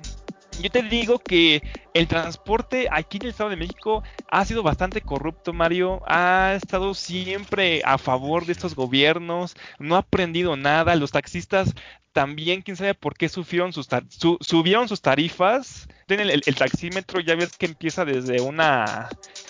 [0.61, 1.63] yo te digo que
[1.95, 6.03] el transporte aquí en el Estado de México ha sido bastante corrupto, Mario.
[6.07, 10.95] Ha estado siempre a favor de estos gobiernos, no ha aprendido nada.
[10.95, 11.75] Los taxistas
[12.13, 13.89] también, quién sabe por qué sufrieron sus
[14.41, 15.89] subieron sus tarifas.
[16.09, 19.09] El, el, taxímetro ya ves que empieza desde una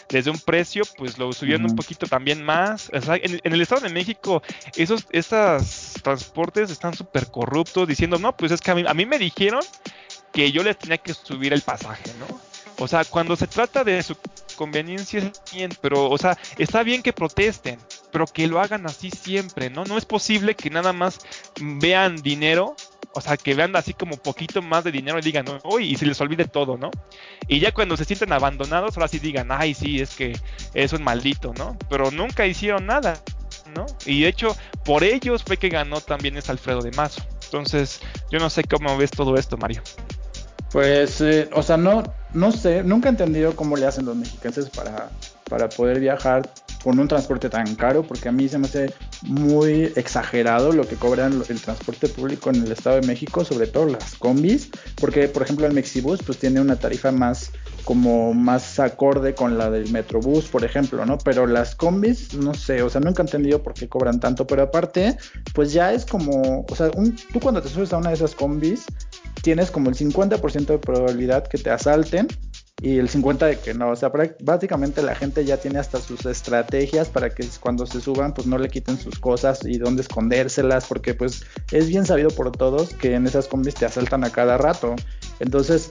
[0.08, 2.90] desde un precio, pues lo subieron un poquito también más.
[2.92, 4.42] en, el Estado de México,
[4.76, 9.06] esos, esos transportes están súper corruptos, diciendo, no, pues es que a mí, a mí
[9.06, 9.62] me dijeron
[10.32, 12.47] que yo les tenía que subir el pasaje, ¿no?
[12.78, 14.16] O sea, cuando se trata de su
[14.56, 17.78] conveniencia, bien, pero, o sea, está bien que protesten,
[18.12, 19.84] pero que lo hagan así siempre, ¿no?
[19.84, 21.18] No es posible que nada más
[21.60, 22.76] vean dinero
[23.18, 26.06] o sea, que vean así como poquito más de dinero y digan, uy, y se
[26.06, 26.90] les olvide todo, ¿no?
[27.46, 30.38] Y ya cuando se sienten abandonados, ahora sí digan, ay, sí, es que
[30.74, 31.76] es maldito, ¿no?
[31.88, 33.20] Pero nunca hicieron nada,
[33.74, 33.86] ¿no?
[34.06, 37.22] Y de hecho, por ellos fue que ganó también es Alfredo de Mazo.
[37.44, 39.82] Entonces, yo no sé cómo ves todo esto, Mario.
[40.70, 44.70] Pues, eh, o sea, no, no sé, nunca he entendido cómo le hacen los mexicanos
[44.70, 45.10] para,
[45.48, 46.48] para poder viajar
[46.82, 50.96] con un transporte tan caro, porque a mí se me hace muy exagerado lo que
[50.96, 55.42] cobran el transporte público en el Estado de México, sobre todo las combis, porque por
[55.42, 57.50] ejemplo el Mexibus pues tiene una tarifa más
[57.84, 61.16] como más acorde con la del Metrobús, por ejemplo, ¿no?
[61.18, 64.62] Pero las combis, no sé, o sea, nunca he entendido por qué cobran tanto, pero
[64.62, 65.16] aparte,
[65.54, 68.84] pues ya es como, o sea, tú cuando te subes a una de esas combis,
[69.42, 72.28] tienes como el 50% de probabilidad que te asalten
[72.80, 76.24] y el 50 de que no, o sea, básicamente la gente ya tiene hasta sus
[76.26, 80.86] estrategias para que cuando se suban pues no le quiten sus cosas y dónde escondérselas,
[80.86, 84.58] porque pues es bien sabido por todos que en esas combis te asaltan a cada
[84.58, 84.94] rato.
[85.40, 85.90] Entonces,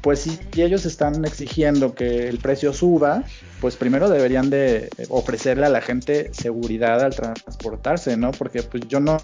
[0.00, 3.24] pues si ellos están exigiendo que el precio suba,
[3.60, 8.30] pues primero deberían de ofrecerle a la gente seguridad al transportarse, ¿no?
[8.30, 9.18] Porque pues yo no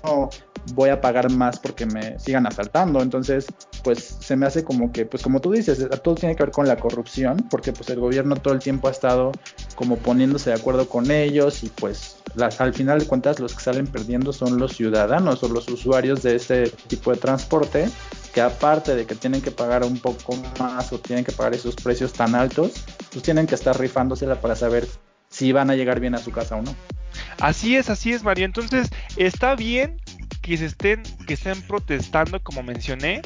[0.73, 3.47] voy a pagar más porque me sigan asaltando, entonces
[3.83, 6.67] pues se me hace como que, pues como tú dices, todo tiene que ver con
[6.67, 9.33] la corrupción, porque pues el gobierno todo el tiempo ha estado
[9.75, 12.17] como poniéndose de acuerdo con ellos y pues
[12.59, 16.37] al final de cuentas los que salen perdiendo son los ciudadanos o los usuarios de
[16.37, 17.89] este tipo de transporte
[18.33, 21.77] que aparte de que tienen que pagar un poco más o tienen que pagar esos
[21.77, 22.73] precios tan altos,
[23.13, 24.89] pues tienen que estar rifándosela para saber
[25.29, 26.75] si van a llegar bien a su casa o no.
[27.39, 28.45] Así es, así es, María.
[28.45, 30.01] Entonces, está bien
[30.45, 33.23] que se estén, que estén protestando, como mencioné,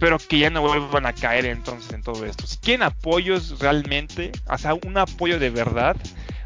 [0.00, 2.44] pero que ya no vuelvan a caer entonces en todo esto.
[2.44, 5.96] Si quieren apoyos realmente, o sea, un apoyo de verdad,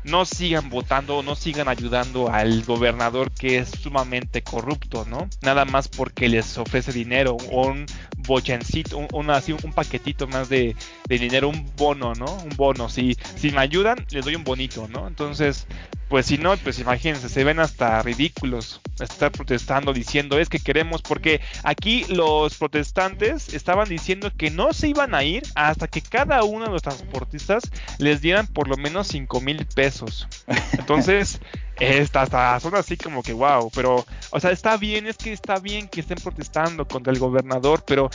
[0.05, 5.29] no sigan votando, no sigan ayudando al gobernador que es sumamente corrupto, ¿no?
[5.41, 7.87] Nada más porque les ofrece dinero un
[8.19, 10.77] bochencito, un, así, un paquetito más de,
[11.09, 12.27] dinero, un bono, ¿no?
[12.27, 12.91] Un bono.
[12.91, 15.09] Si, si me ayudan, les doy un bonito, ¿no?
[15.09, 15.67] Entonces,
[16.11, 21.03] pues si no, pues imagínense, se ven hasta ridículos estar protestando diciendo es que queremos,
[21.03, 26.43] porque aquí los protestantes estaban diciendo que no se iban a ir hasta que cada
[26.43, 27.63] uno de los transportistas
[27.99, 30.27] les dieran por lo menos 5 mil pesos.
[30.73, 31.41] Entonces,
[31.81, 35.59] esta, hasta son así como que wow, pero, o sea, está bien, es que está
[35.59, 38.11] bien que estén protestando contra el gobernador, pero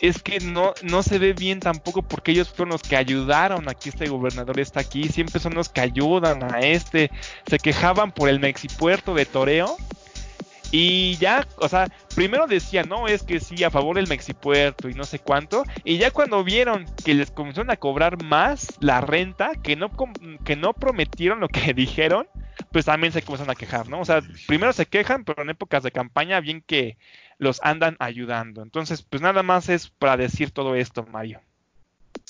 [0.00, 3.74] es que no, no se ve bien tampoco porque ellos fueron los que ayudaron a
[3.74, 7.10] que este gobernador está aquí, siempre son los que ayudan a este,
[7.46, 9.76] se quejaban por el mexipuerto de Toreo
[10.72, 14.94] y ya, o sea, primero decían, no, es que sí, a favor del mexipuerto y
[14.94, 15.64] no sé cuánto.
[15.84, 19.90] Y ya cuando vieron que les comenzaron a cobrar más la renta, que no,
[20.44, 22.28] que no prometieron lo que dijeron,
[22.70, 24.00] pues también se comenzaron a quejar, ¿no?
[24.00, 26.98] O sea, primero se quejan, pero en épocas de campaña bien que
[27.38, 28.62] los andan ayudando.
[28.62, 31.40] Entonces, pues nada más es para decir todo esto, Mario.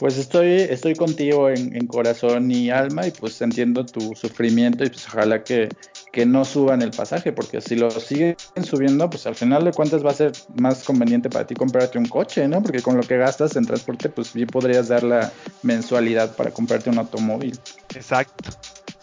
[0.01, 5.07] Pues estoy, estoy contigo en, corazón y alma y pues entiendo tu sufrimiento y pues
[5.07, 5.69] ojalá que,
[6.11, 10.03] que no suban el pasaje, porque si lo siguen subiendo, pues al final de cuentas
[10.03, 12.63] va a ser más conveniente para ti comprarte un coche, ¿no?
[12.63, 15.31] Porque con lo que gastas en transporte, pues bien podrías dar la
[15.63, 17.59] mensualidad para comprarte un automóvil.
[17.95, 18.51] Exacto.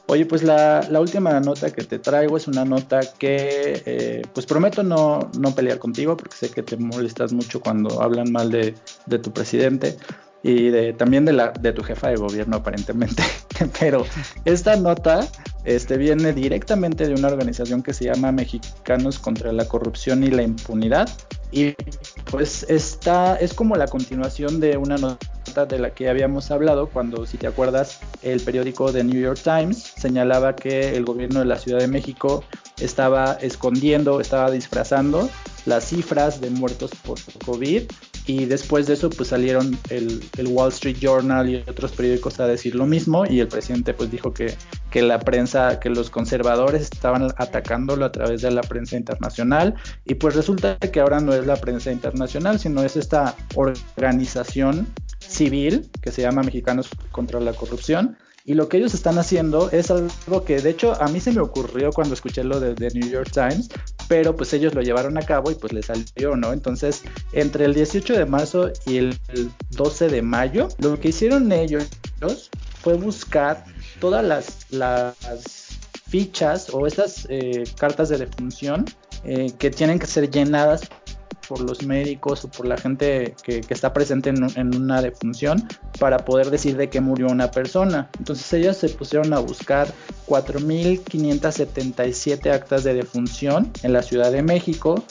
[0.07, 4.81] Oye, pues la, última nota que te traigo es una nota que, eh, pues prometo
[4.81, 8.73] no, no, pelear contigo, porque sé que te molestas mucho cuando hablan mal de,
[9.05, 9.97] de tu presidente
[10.43, 13.23] y de, también de, la, tu jefa de gobierno aparentemente.
[13.79, 14.05] Pero
[14.45, 15.27] esta nota
[15.65, 20.43] este, viene directamente de una organización que se llama Mexicanos contra la Corrupción y la
[20.43, 21.09] Impunidad.
[21.51, 21.73] Y
[22.29, 27.25] pues esta es como la continuación de una nota de la que habíamos hablado cuando,
[27.25, 31.57] si te acuerdas, el periódico The New York Times señalaba que el gobierno de la
[31.57, 32.43] Ciudad de México
[32.79, 35.29] estaba escondiendo, estaba disfrazando
[35.65, 37.83] las cifras de muertos por COVID
[38.27, 42.75] y después de eso pues salieron el, Wall Street Journal y otros periódicos a decir
[42.75, 44.53] lo mismo y el presidente pues dijo que,
[44.91, 49.75] que la prensa, que los conservadores estaban atacándolo a través de la prensa internacional
[50.05, 54.87] y pues resulta que ahora no es la prensa internacional sino es esta organización
[55.19, 58.17] civil que se llama Mexicanos contra la Corrupción
[58.47, 61.41] y lo que ellos están haciendo es algo que de hecho a mí se me
[61.41, 63.67] ocurrió cuando escuché lo de The New York Times,
[64.07, 66.53] pero pues ellos lo llevaron a cabo y pues les salió, ¿no?
[66.53, 67.03] Entonces,
[67.33, 69.17] entre el 18 de marzo y el
[69.71, 71.87] 12 de mayo, lo que hicieron ellos
[72.81, 73.65] fue buscar
[73.99, 74.23] todas
[74.69, 75.67] las,
[76.09, 78.85] fichas o estas eh, cartas de defunción
[79.25, 80.87] eh, que tienen que ser llenadas
[81.47, 85.67] por los médicos o por la gente que, está presente en, una defunción
[85.99, 88.09] para poder decir de qué murió una persona.
[88.17, 89.91] Entonces ellos se pusieron a buscar
[90.27, 95.03] 4.577 actas de defunción en la Ciudad de México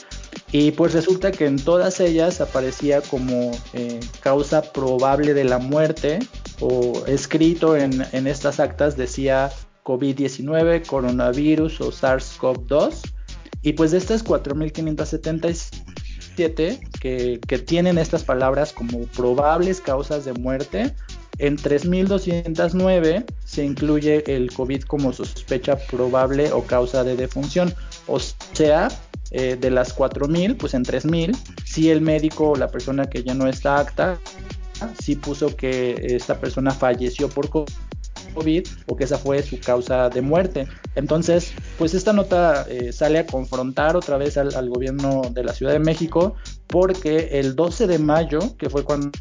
[0.51, 6.19] y pues resulta que en todas ellas aparecía como eh, causa probable de la muerte
[6.59, 9.49] o escrito en, en estas actas decía
[9.87, 13.13] COVID-19, coronavirus o SARS-CoV-2.
[13.61, 16.06] Y pues de estas 4.577
[16.37, 20.93] que, tienen estas palabras como probables causas de muerte.
[21.39, 27.73] En 3.209 se incluye el COVID como sospecha probable o causa de defunción.
[28.07, 28.87] O sea,
[29.31, 31.35] eh, de las 4.000, pues en 3.000,
[31.65, 34.19] si el médico o la persona que ya no está acta,
[35.01, 37.73] sí puso que esta persona falleció por COVID
[38.37, 40.67] COVID o que esa fue su causa de muerte.
[40.95, 45.73] Entonces, pues esta nota eh, sale a confrontar otra vez al, gobierno de la Ciudad
[45.73, 46.35] de México
[46.67, 49.11] porque el 12 de mayo, que fue cuando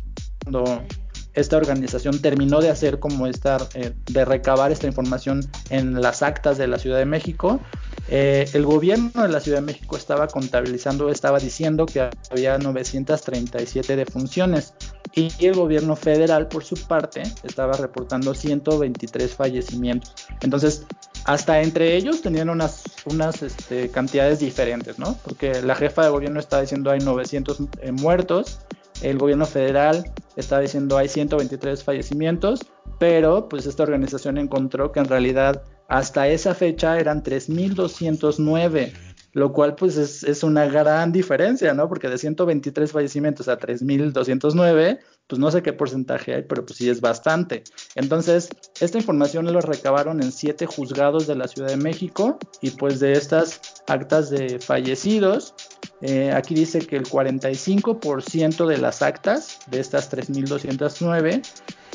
[1.36, 6.58] esta organización terminó de hacer como esta, eh, de recabar esta información en las actas
[6.58, 7.60] de la Ciudad de México,
[8.08, 13.96] eh, el gobierno de la Ciudad de México estaba contabilizando, estaba diciendo que había 937
[13.96, 14.74] defunciones
[15.14, 20.14] y el gobierno federal por su parte estaba reportando 123 fallecimientos.
[20.40, 20.86] Entonces,
[21.24, 25.18] hasta entre ellos tenían unas, unas este, cantidades diferentes, ¿no?
[25.24, 28.60] Porque la jefa de gobierno estaba diciendo hay 900 eh, muertos,
[29.02, 30.04] el gobierno federal
[30.36, 32.60] estaba diciendo hay 123 fallecimientos,
[32.98, 38.92] pero pues esta organización encontró que en realidad hasta esa fecha eran 3.209,
[39.32, 41.88] lo cual pues es, una gran diferencia, ¿no?
[41.88, 46.88] Porque de 123 fallecimientos a 3.209, pues no sé qué porcentaje hay, pero pues sí
[46.88, 47.64] es bastante.
[47.94, 48.48] Entonces,
[48.80, 53.12] esta información lo recabaron en siete juzgados de la Ciudad de México y pues de
[53.12, 55.54] estas actas de fallecidos,
[56.00, 61.42] eh, aquí dice que el 45% de las actas de estas 3.209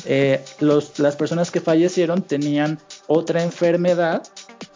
[0.05, 4.23] eh, las personas que fallecieron tenían otra enfermedad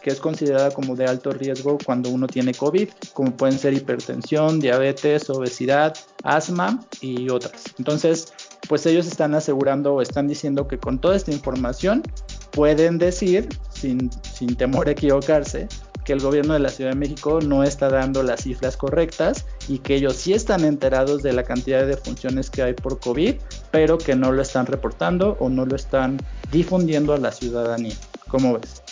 [0.06, 4.60] que es considerada como de alto riesgo cuando uno tiene COVID, como pueden ser hipertensión,
[4.60, 7.64] diabetes, obesidad, asma y otras.
[7.80, 8.32] Entonces,
[8.68, 12.04] pues ellos están asegurando o están diciendo que con toda esta información
[12.52, 15.68] pueden decir sin, sin temor a equivocarse,
[16.06, 19.80] que el gobierno de la Ciudad de México no está dando las cifras correctas y
[19.80, 23.36] que ellos sí están enterados de la cantidad de defunciones que hay por COVID,
[23.72, 26.18] pero que no lo están reportando o no lo están
[26.52, 27.96] difundiendo a la ciudadanía.
[28.30, 28.84] ¿Cómo ves?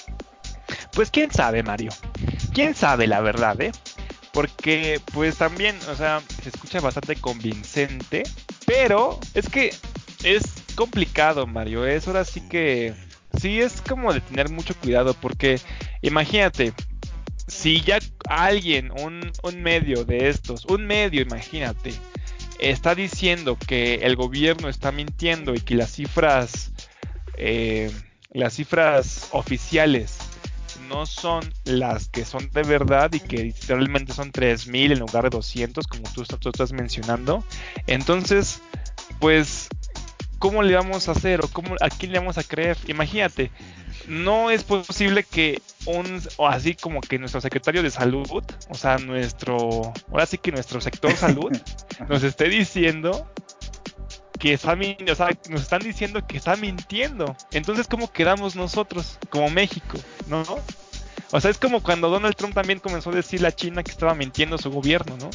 [0.94, 1.92] Pues quién sabe, Mario.
[2.54, 3.72] Quién sabe la verdad, ¿eh?
[4.32, 8.24] Porque pues también, o sea, se escucha bastante convincente,
[8.76, 9.72] pero es que
[10.24, 10.44] es
[10.74, 11.86] complicado, Mario.
[11.86, 12.94] Es ahora sí que
[13.40, 15.60] sí es como de tener mucho cuidado porque
[16.02, 16.74] imagínate,
[17.48, 21.94] si ya alguien, un, medio de estos, un medio, imagínate,
[22.58, 26.72] está diciendo que el gobierno está mintiendo y que las cifras,
[27.38, 27.92] eh,
[28.32, 30.18] las cifras oficiales
[30.90, 35.30] no son las que son de verdad y que realmente son 3000 en lugar de
[35.32, 37.44] 200 como tú, tú, estás mencionando.
[37.88, 38.62] Entonces,
[39.20, 39.70] pues,
[40.40, 42.78] ¿cómo le vamos a hacer o cómo, a quién le vamos a creer?
[42.88, 43.52] Imagínate,
[44.08, 48.98] no es posible que un, o así como que nuestro secretario de salud, o sea,
[48.98, 51.52] nuestro, ahora sí que nuestro sector salud,
[52.10, 53.28] nos esté diciendo
[54.44, 57.34] que está o sea, nos están diciendo que está mintiendo.
[57.54, 59.98] Entonces, ¿cómo quedamos nosotros como México?
[60.28, 60.44] ¿No?
[61.32, 64.14] O sea, es como cuando Donald Trump también comenzó a decirle a China que estaba
[64.14, 65.30] mintiendo su gobierno, ¿no?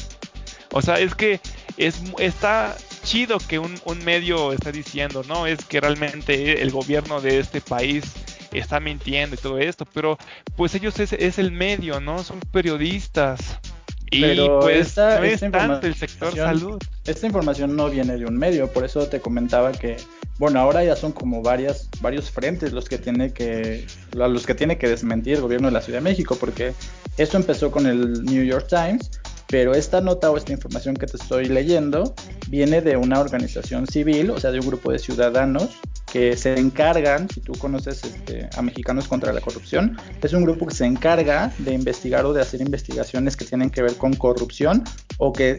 [0.73, 1.41] O sea, es que
[1.75, 5.47] es, está chido que un, medio está diciendo, ¿no?
[5.47, 8.03] Es que realmente el gobierno de este país
[8.51, 10.19] está mintiendo y todo esto, pero
[10.55, 12.23] pues ellos es, es el medio, ¿no?
[12.23, 13.57] Son periodistas.
[14.11, 14.21] Y
[14.61, 16.79] pues no es tanto el sector salud.
[17.05, 19.97] Esta información no viene de un medio, por eso te comentaba que,
[20.37, 24.77] bueno, ahora ya son como varias, varios frentes los que tiene que, los que tiene
[24.77, 26.73] que desmentir el gobierno de la Ciudad de México, porque
[27.17, 29.11] esto empezó con el New York Times,
[29.47, 32.13] pero esta nota o esta información que te estoy leyendo
[32.47, 35.69] viene de una organización civil, o sea, de un grupo de ciudadanos
[36.11, 40.65] que se encargan, si tú conoces este, a Mexicanos contra la Corrupción, es un grupo
[40.65, 44.83] que se encarga de investigar o de hacer investigaciones que tienen que ver con corrupción
[45.17, 45.57] o que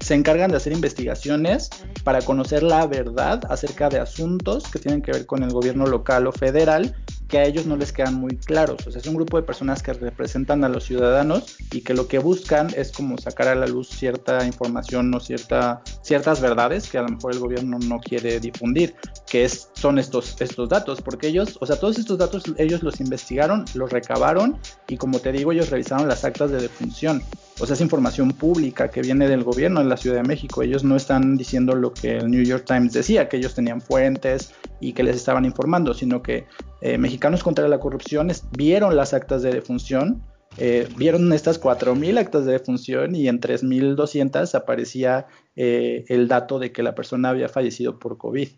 [0.00, 1.70] se encargan de hacer investigaciones
[2.04, 6.26] para conocer la verdad acerca de asuntos que tienen que ver con el gobierno local
[6.26, 6.94] o federal
[7.32, 8.86] que a ellos no les quedan muy claros.
[8.86, 12.06] O sea, es un grupo de personas que representan a los ciudadanos y que lo
[12.06, 16.98] que buscan es como sacar a la luz cierta información o cierta, ciertas verdades que
[16.98, 18.94] a lo mejor el gobierno no quiere difundir,
[19.26, 23.00] que es, son estos, estos datos, porque ellos, o sea, todos estos datos ellos los
[23.00, 27.22] investigaron, los recabaron y como te digo, ellos revisaron las actas de defunción.
[27.62, 30.64] O sea, es información pública que viene del gobierno de la Ciudad de México.
[30.64, 34.52] Ellos no están diciendo lo que el New York Times decía, que ellos tenían fuentes
[34.80, 36.48] y que les estaban informando, sino que
[36.80, 40.24] eh, Mexicanos contra la Corrupción vieron las actas de defunción,
[40.56, 46.72] eh, vieron estas 4.000 actas de defunción y en 3.200 aparecía eh, el dato de
[46.72, 48.48] que la persona había fallecido por COVID.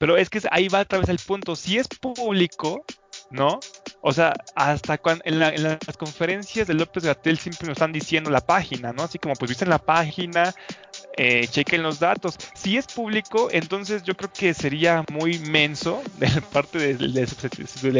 [0.00, 1.54] Pero es que ahí va otra vez el punto.
[1.54, 2.84] Si es público,
[3.30, 3.60] ¿no?
[4.02, 8.40] O sea, hasta cuando en, las conferencias de López Gatel siempre nos están diciendo la
[8.40, 9.02] página, ¿no?
[9.02, 10.54] Así como pues viste en la página,
[11.16, 12.36] eh, chequen los datos.
[12.54, 17.28] Si es público, entonces yo creo que sería muy menso de parte del,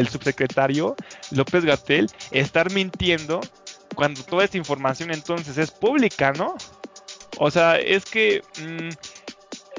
[0.08, 0.96] subsecretario
[1.32, 3.40] López Gatel estar mintiendo
[3.94, 6.56] cuando toda esta información entonces es pública, ¿no?
[7.36, 8.88] O sea, es que mm,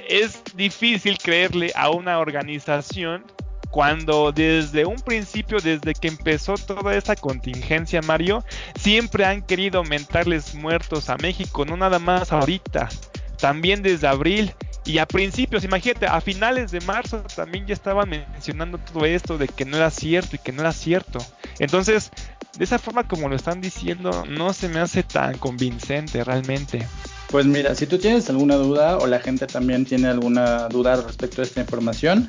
[0.08, 3.24] es difícil creerle a una organización
[3.72, 8.44] cuando desde un principio, desde que empezó toda esta contingencia, Mario,
[8.78, 12.90] siempre han querido aumentarles muertos a México, no nada más ahorita,
[13.38, 14.54] también desde abril.
[14.84, 19.48] Y a principios, imagínate, a finales de marzo también ya estaban mencionando todo esto de
[19.48, 21.20] que no era cierto y que no era cierto.
[21.60, 22.12] Entonces,
[22.58, 26.86] de esa forma como lo están diciendo, no se me hace tan convincente realmente.
[27.30, 31.42] Pues mira, si tú tienes alguna duda o la gente también tiene alguna duda respecto
[31.42, 32.28] a esta información,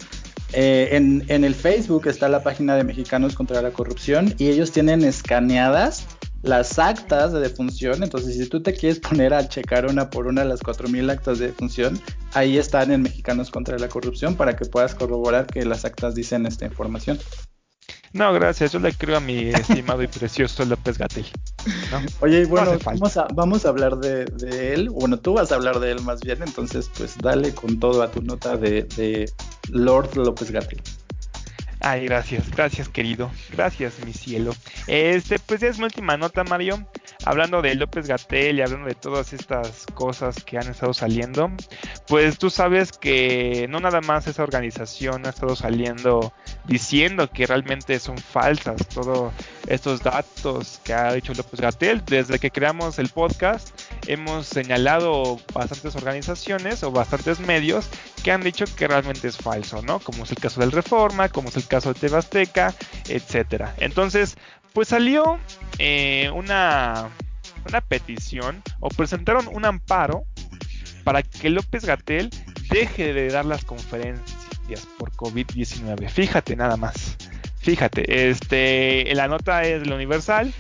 [0.53, 4.73] eh, en, en, el Facebook está la página de Mexicanos contra la Corrupción y ellos
[4.73, 6.07] tienen escaneadas
[6.43, 8.03] las actas de defunción.
[8.03, 11.47] Entonces, si tú te quieres poner a checar una por una las 4.000 actas de
[11.47, 12.01] defunción,
[12.35, 16.47] ahí están en Mexicanos contra la Corrupción para que puedas corroborar que las actas dicen
[16.47, 17.19] esta información.
[18.13, 18.73] No, gracias.
[18.73, 21.27] Yo le creo a mi estimado y precioso López Gatel.
[22.21, 24.91] Oye, bueno, vamos, a, vamos a hablar de, él.
[24.91, 26.43] Bueno, tú vas a hablar de él más bien.
[26.43, 29.31] Entonces, pues dale con todo a tu nota de, de
[29.71, 30.81] Lord López Gatel.
[31.85, 34.55] Ay, gracias, gracias querido, gracias mi cielo.
[34.87, 36.87] Este, pues es mi última nota, Mario.
[37.25, 41.51] Hablando de López Gatel y hablando de todas estas cosas que han estado saliendo,
[42.07, 46.33] pues tú sabes que no nada más esa organización ha estado saliendo
[46.67, 49.33] diciendo que realmente son falsas todos
[49.67, 53.71] estos datos que ha dicho López Gatel desde que creamos el podcast.
[54.07, 57.89] hemos señalado bastantes organizaciones o bastantes medios
[58.23, 59.99] que han dicho que realmente es falso, ¿no?
[59.99, 62.75] Como es el caso del Reforma, como es el caso de Tebasteca,
[63.09, 63.75] etcétera.
[63.79, 64.37] Entonces,
[64.75, 65.39] pues salió
[65.79, 67.09] eh, una,
[67.67, 70.25] una petición o presentaron un amparo
[71.03, 72.29] para que López Gatel
[72.69, 76.11] deje de dar las conferencias por COVID-19.
[76.11, 77.17] Fíjate nada más.
[77.61, 80.53] Fíjate, este, la nota es la Universal.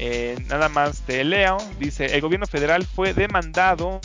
[0.00, 1.56] Eh, nada más te leo.
[1.78, 4.00] Dice, el gobierno federal fue demandado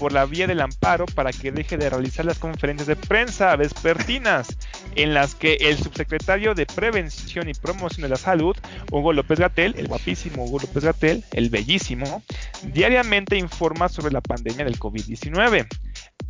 [0.00, 4.56] por la vía del amparo para que deje de realizar las conferencias de prensa vespertinas
[4.96, 8.56] en las que el subsecretario de Prevención y Promoción de la Salud,
[8.90, 12.22] Hugo López Gatel, el guapísimo Hugo López Gatel, el bellísimo,
[12.62, 15.66] diariamente informa sobre la pandemia del COVID-19.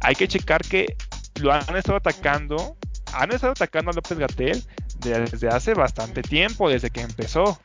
[0.00, 0.96] Hay que checar que
[1.40, 2.76] lo han estado atacando,
[3.12, 4.64] han estado atacando a López Gatel
[4.98, 7.60] desde hace bastante tiempo, desde que empezó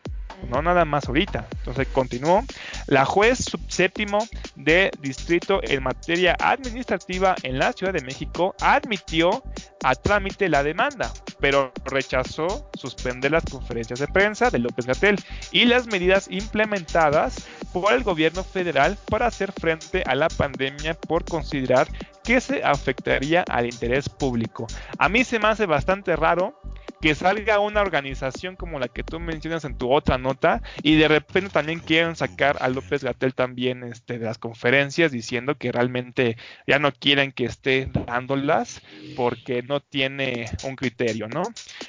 [0.46, 1.48] no nada más ahorita.
[1.60, 2.44] Entonces continuó.
[2.88, 4.20] La juez subséptimo
[4.56, 9.44] de distrito en materia administrativa en la Ciudad de México admitió
[9.84, 15.18] a trámite la demanda, pero rechazó suspender las conferencias de prensa de López Gatel
[15.52, 21.24] y las medidas implementadas por el gobierno federal para hacer frente a la pandemia por
[21.24, 21.88] considerar
[22.24, 24.66] que se afectaría al interés público.
[24.98, 26.60] A mí se me hace bastante raro
[27.02, 31.08] que salga una organización como la que tú mencionas en tu otra nota y de
[31.08, 36.38] repente también quieren sacar a López Gatel también este, de las conferencias diciendo que realmente
[36.68, 38.82] ya no quieren que esté dándolas
[39.16, 41.44] porque no tiene un criterio, ¿no?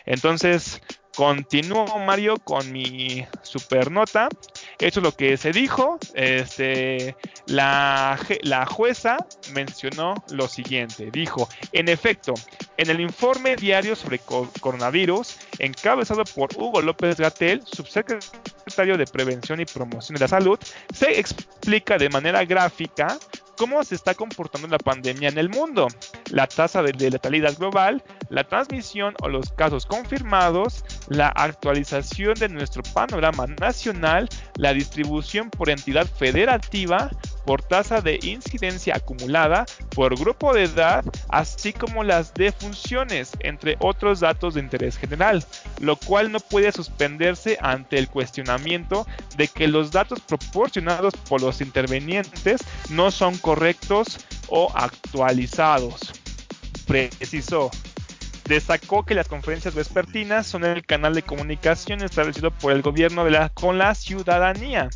[0.05, 0.81] Entonces,
[1.17, 4.29] Continúo, Mario, con mi super nota.
[4.79, 5.99] Esto es lo que se dijo.
[6.13, 9.17] Este, la, la jueza
[9.55, 11.11] mencionó lo siguiente.
[11.11, 12.35] Dijo, en efecto,
[12.77, 14.19] en el informe diario sobre
[14.61, 20.59] coronavirus, encabezado por Hugo López Gatel, subsecretario de Prevención y Promoción de la Salud,
[20.93, 23.19] se explica de manera gráfica
[23.57, 25.89] cómo se está comportando la pandemia en el mundo,
[26.31, 32.83] la tasa de letalidad global, la transmisión o los casos confirmados, la actualización de nuestro
[32.95, 37.11] panorama nacional, la distribución por entidad federativa,
[37.45, 44.21] por tasa de incidencia acumulada, por grupo de edad, así como las defunciones, entre otros
[44.21, 45.45] datos de interés general,
[45.81, 51.61] lo cual no puede suspenderse ante el cuestionamiento de que los datos proporcionados por los
[51.61, 56.01] intervenientes no son correctos o actualizados.
[56.87, 57.71] Precisó.
[58.49, 63.25] Destacó que las conferencias vespertinas son el canal de comunicación establecido por el gobierno
[63.55, 64.89] con la ciudadanía.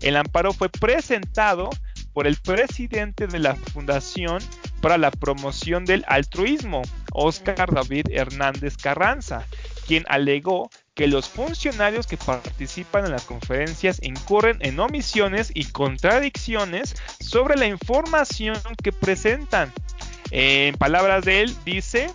[0.00, 1.70] El amparo fue presentado
[2.12, 4.38] por el presidente de la Fundación
[4.80, 6.82] para la Promoción del Altruismo,
[7.12, 9.44] Oscar David Hernández Carranza,
[9.86, 16.94] quien alegó que los funcionarios que participan en las conferencias incurren en omisiones y contradicciones
[17.18, 19.72] sobre la información que presentan.
[20.30, 22.10] En palabras de él, dice,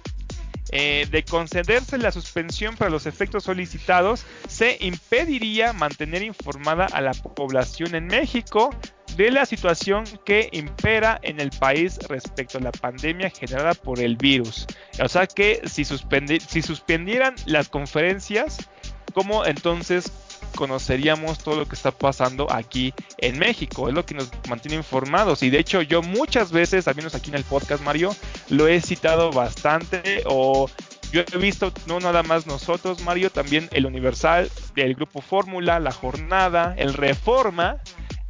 [0.71, 7.13] eh, de concederse la suspensión para los efectos solicitados, se impediría mantener informada a la
[7.13, 8.69] población en México
[9.17, 14.15] de la situación que impera en el país respecto a la pandemia generada por el
[14.15, 14.67] virus.
[15.03, 18.69] O sea que si, si suspendieran las conferencias,
[19.13, 20.11] ¿cómo entonces
[20.55, 23.87] conoceríamos todo lo que está pasando aquí en México.
[23.87, 25.43] Es lo que nos mantiene informados.
[25.43, 28.15] Y de hecho, yo muchas veces, al menos aquí en el podcast, Mario,
[28.49, 30.23] lo he citado bastante.
[30.25, 30.69] O
[31.11, 35.91] yo he visto, no nada más nosotros, Mario, también el Universal, el Grupo Fórmula, la
[35.91, 37.77] Jornada, el Reforma,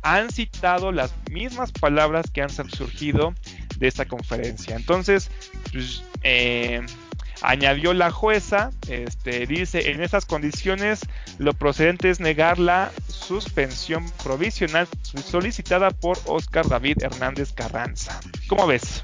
[0.02, 3.34] han citado las mismas palabras que han surgido
[3.78, 4.76] de esta conferencia.
[4.76, 5.30] Entonces,
[5.72, 6.82] pues, eh,
[7.42, 11.02] Añadió la jueza, este, dice, en estas condiciones
[11.38, 18.20] lo procedente es negar la suspensión provisional solicitada por Oscar David Hernández Carranza.
[18.48, 19.04] ¿Cómo ves?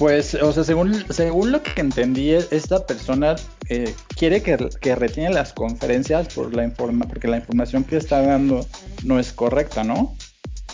[0.00, 3.36] Pues, o sea, según, según lo que entendí, esta persona
[3.68, 8.22] eh, quiere que, que retiene las conferencias por la informa, porque la información que está
[8.22, 8.66] dando
[9.04, 10.16] no es correcta, ¿no?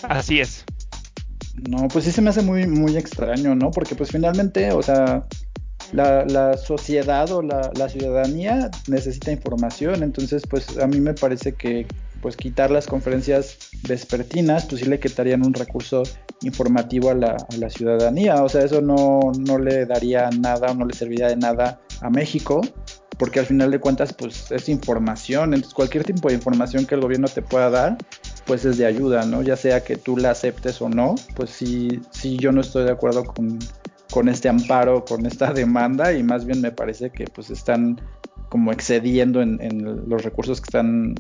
[0.05, 0.65] Así es.
[1.69, 3.73] No, pues sí se me hace muy, muy extraño, ¿no?
[3.73, 5.27] Porque pues finalmente, o sea,
[5.93, 11.89] la, sociedad o la, ciudadanía necesita información, entonces pues a mí me parece que
[12.21, 13.59] pues quitar las conferencias
[13.89, 16.03] vespertinas pues sí le quitarían un recurso
[16.43, 20.95] informativo a la, ciudadanía, o sea, eso no, no le daría nada o no le
[20.95, 22.61] serviría de nada a México,
[23.19, 27.01] porque al final de cuentas pues es información, entonces cualquier tipo de información que el
[27.01, 27.97] gobierno te pueda dar
[28.45, 29.43] pues es de ayuda, ¿no?
[29.43, 32.93] Ya sea que tú la aceptes o no, pues sí, sí yo no estoy de
[32.93, 33.59] acuerdo con
[34.11, 38.01] con este amparo, con esta demanda y más bien me parece que pues están
[38.49, 39.59] como excediendo en,
[40.09, 41.15] los recursos que están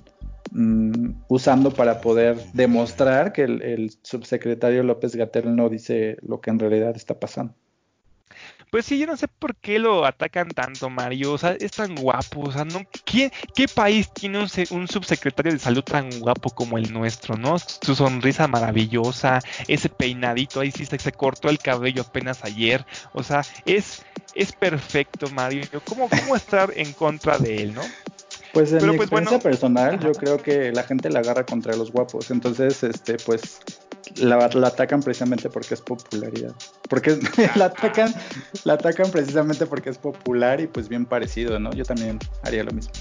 [0.50, 6.58] mm, usando para poder demostrar que el, subsecretario López Gatel no dice lo que en
[6.58, 7.54] realidad está pasando.
[8.70, 11.32] Pues sí, yo no sé por qué lo atacan tanto, Mario.
[11.32, 12.40] O sea, es tan guapo.
[12.40, 12.80] O sea, ¿no?
[13.04, 17.58] ¿Qué, qué país tiene un, subsecretario de salud tan guapo como el nuestro, no?
[17.58, 19.38] Su sonrisa maravillosa,
[19.68, 22.84] ese peinadito, ahí sí se, se cortó el cabello apenas ayer.
[23.12, 25.62] O sea, es, es perfecto, Mario.
[25.84, 27.82] ¿Cómo, ¿Cómo estar en contra de él, no?
[28.56, 31.92] Pues en mi pues, experiencia personal, yo creo que la gente la agarra contra los
[31.92, 32.30] guapos.
[32.30, 33.60] Entonces, este, pues
[34.14, 36.54] la, atacan precisamente porque es popularidad.
[36.88, 37.18] Porque
[37.54, 38.14] la atacan,
[38.64, 41.70] la atacan precisamente porque es popular y pues bien parecido, ¿no?
[41.72, 42.94] Yo también haría lo mismo.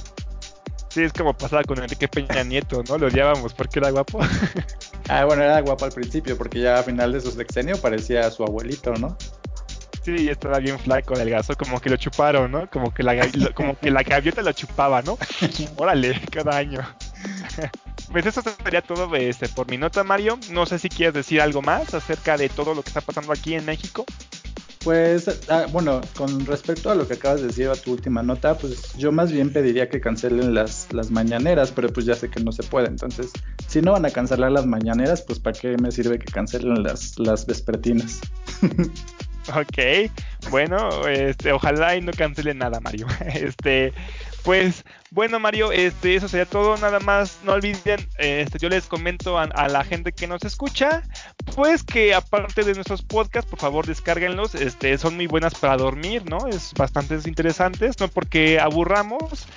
[0.89, 2.97] Sí, es como pasaba con Enrique Peña Nieto, ¿no?
[2.97, 4.20] Lo odiábamos porque era guapo.
[5.08, 8.32] ah, bueno, era guapo al principio, porque ya a final de su sexenio parecía a
[8.32, 9.18] su abuelito, ¿no?
[10.06, 12.70] Sí, estaba bien flaco, delgazo, como que lo chuparon, ¿no?
[12.70, 15.18] Como que la, como que la gaviota lo chupaba, ¿no?
[15.78, 16.80] Órale, cada año.
[18.12, 20.38] Pues eso sería todo este, por mi nota, Mario.
[20.51, 23.56] No sé si quieres decir algo más acerca de todo lo que está pasando aquí
[23.56, 24.06] en México.
[24.84, 28.56] Pues, ah, bueno, con respecto a lo que acabas de decir a tu última nota,
[28.56, 32.43] pues yo más bien pediría que cancelen las, las mañaneras, pero pues ya sé que
[32.43, 32.89] no se puede.
[32.89, 33.32] Entonces,
[33.68, 37.18] si no van a cancelar las mañaneras, pues ¿para qué me sirve que cancelen las,
[37.18, 38.22] las vespertinas?
[39.49, 40.11] ok,
[40.49, 43.07] bueno, este, ojalá y no cancelen nada, Mario.
[43.35, 43.93] Este,
[44.43, 46.77] pues bueno, Mario, este, eso sería todo.
[46.77, 51.03] Nada más, no olviden, este, yo les comento a, la gente que nos escucha,
[51.55, 54.55] pues que aparte de nuestros podcasts, por favor descárguenlos.
[54.55, 56.47] Este, son muy buenas para dormir, ¿no?
[56.47, 59.47] Es bastante interesantes, no porque aburramos,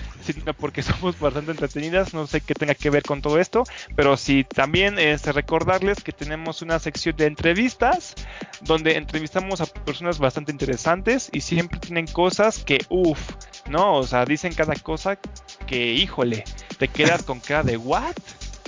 [0.59, 2.15] porque somos bastante entretenidas.
[2.15, 3.65] No sé qué tenga que ver con todo esto,
[3.97, 8.15] pero sí también este, recordarles que tenemos una sección de entrevistas
[8.63, 13.21] donde entrevistamos a personas bastante interesantes y siempre tienen cosas que, uff,
[13.69, 13.97] ¿no?
[13.97, 15.19] O sea, dicen cada cosa
[15.67, 16.45] que, híjole,
[16.79, 18.17] te quedas con cara de, ¿what?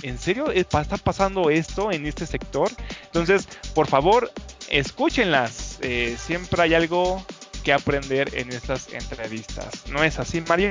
[0.02, 2.70] ¿En serio está pasando esto en este sector?
[3.04, 4.32] Entonces, por favor,
[4.70, 5.78] escúchenlas.
[5.82, 7.24] Eh, siempre hay algo
[7.62, 9.86] que aprender en estas entrevistas.
[9.88, 10.70] ¿No es así, Mario?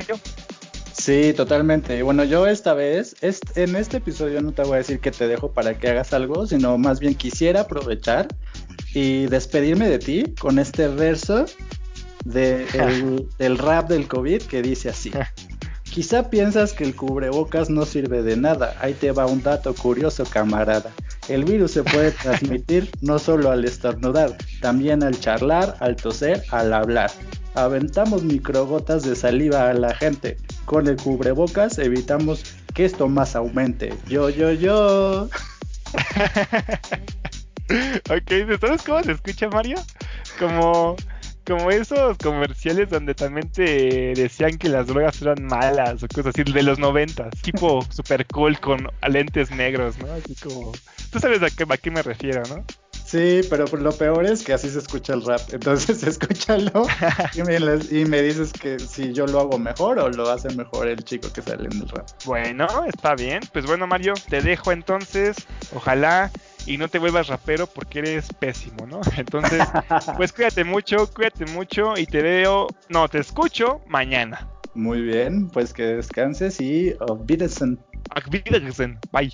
[0.92, 2.02] Sí, totalmente.
[2.02, 5.52] Bueno, yo esta vez, en este episodio no te voy a decir que te dejo
[5.52, 8.28] para que hagas algo, sino más bien quisiera aprovechar
[8.94, 11.46] y despedirme de ti con este verso
[12.24, 12.66] de
[13.38, 15.12] del rap del COVID que dice así.
[15.84, 18.76] Quizá piensas que el cubrebocas no sirve de nada.
[18.80, 20.92] Ahí te va un dato curioso, camarada.
[21.28, 26.72] El virus se puede transmitir no solo al estornudar, también al charlar, al toser, al
[26.72, 27.10] hablar.
[27.54, 30.36] Aventamos microgotas de saliva a la gente.
[30.70, 33.92] Con el cubrebocas evitamos que esto más aumente.
[34.06, 35.24] Yo, yo, yo.
[38.08, 39.78] ok, ¿sabes cómo se escucha, Mario?
[40.38, 40.94] Como
[41.44, 46.44] como esos comerciales donde también te decían que las drogas eran malas o cosas así
[46.44, 50.12] de los noventas, tipo super cool con lentes negros, ¿no?
[50.12, 50.70] Así como,
[51.10, 52.64] tú sabes a qué, a qué me refiero, ¿no?
[53.10, 55.40] Sí, pero lo peor es que así se escucha el rap.
[55.52, 56.86] Entonces escúchalo
[57.34, 57.56] y me,
[57.90, 61.28] y me dices que si yo lo hago mejor o lo hace mejor el chico
[61.32, 62.06] que sale en el rap.
[62.24, 63.40] Bueno, está bien.
[63.52, 65.34] Pues bueno, Mario, te dejo entonces.
[65.74, 66.30] Ojalá
[66.66, 69.00] y no te vuelvas rapero porque eres pésimo, ¿no?
[69.16, 69.66] Entonces,
[70.16, 74.48] pues cuídate mucho, cuídate mucho y te veo, no, te escucho mañana.
[74.74, 77.76] Muy bien, pues que descanses y auf Wiedersehen.
[78.10, 79.32] Auf Wiedersehen, bye.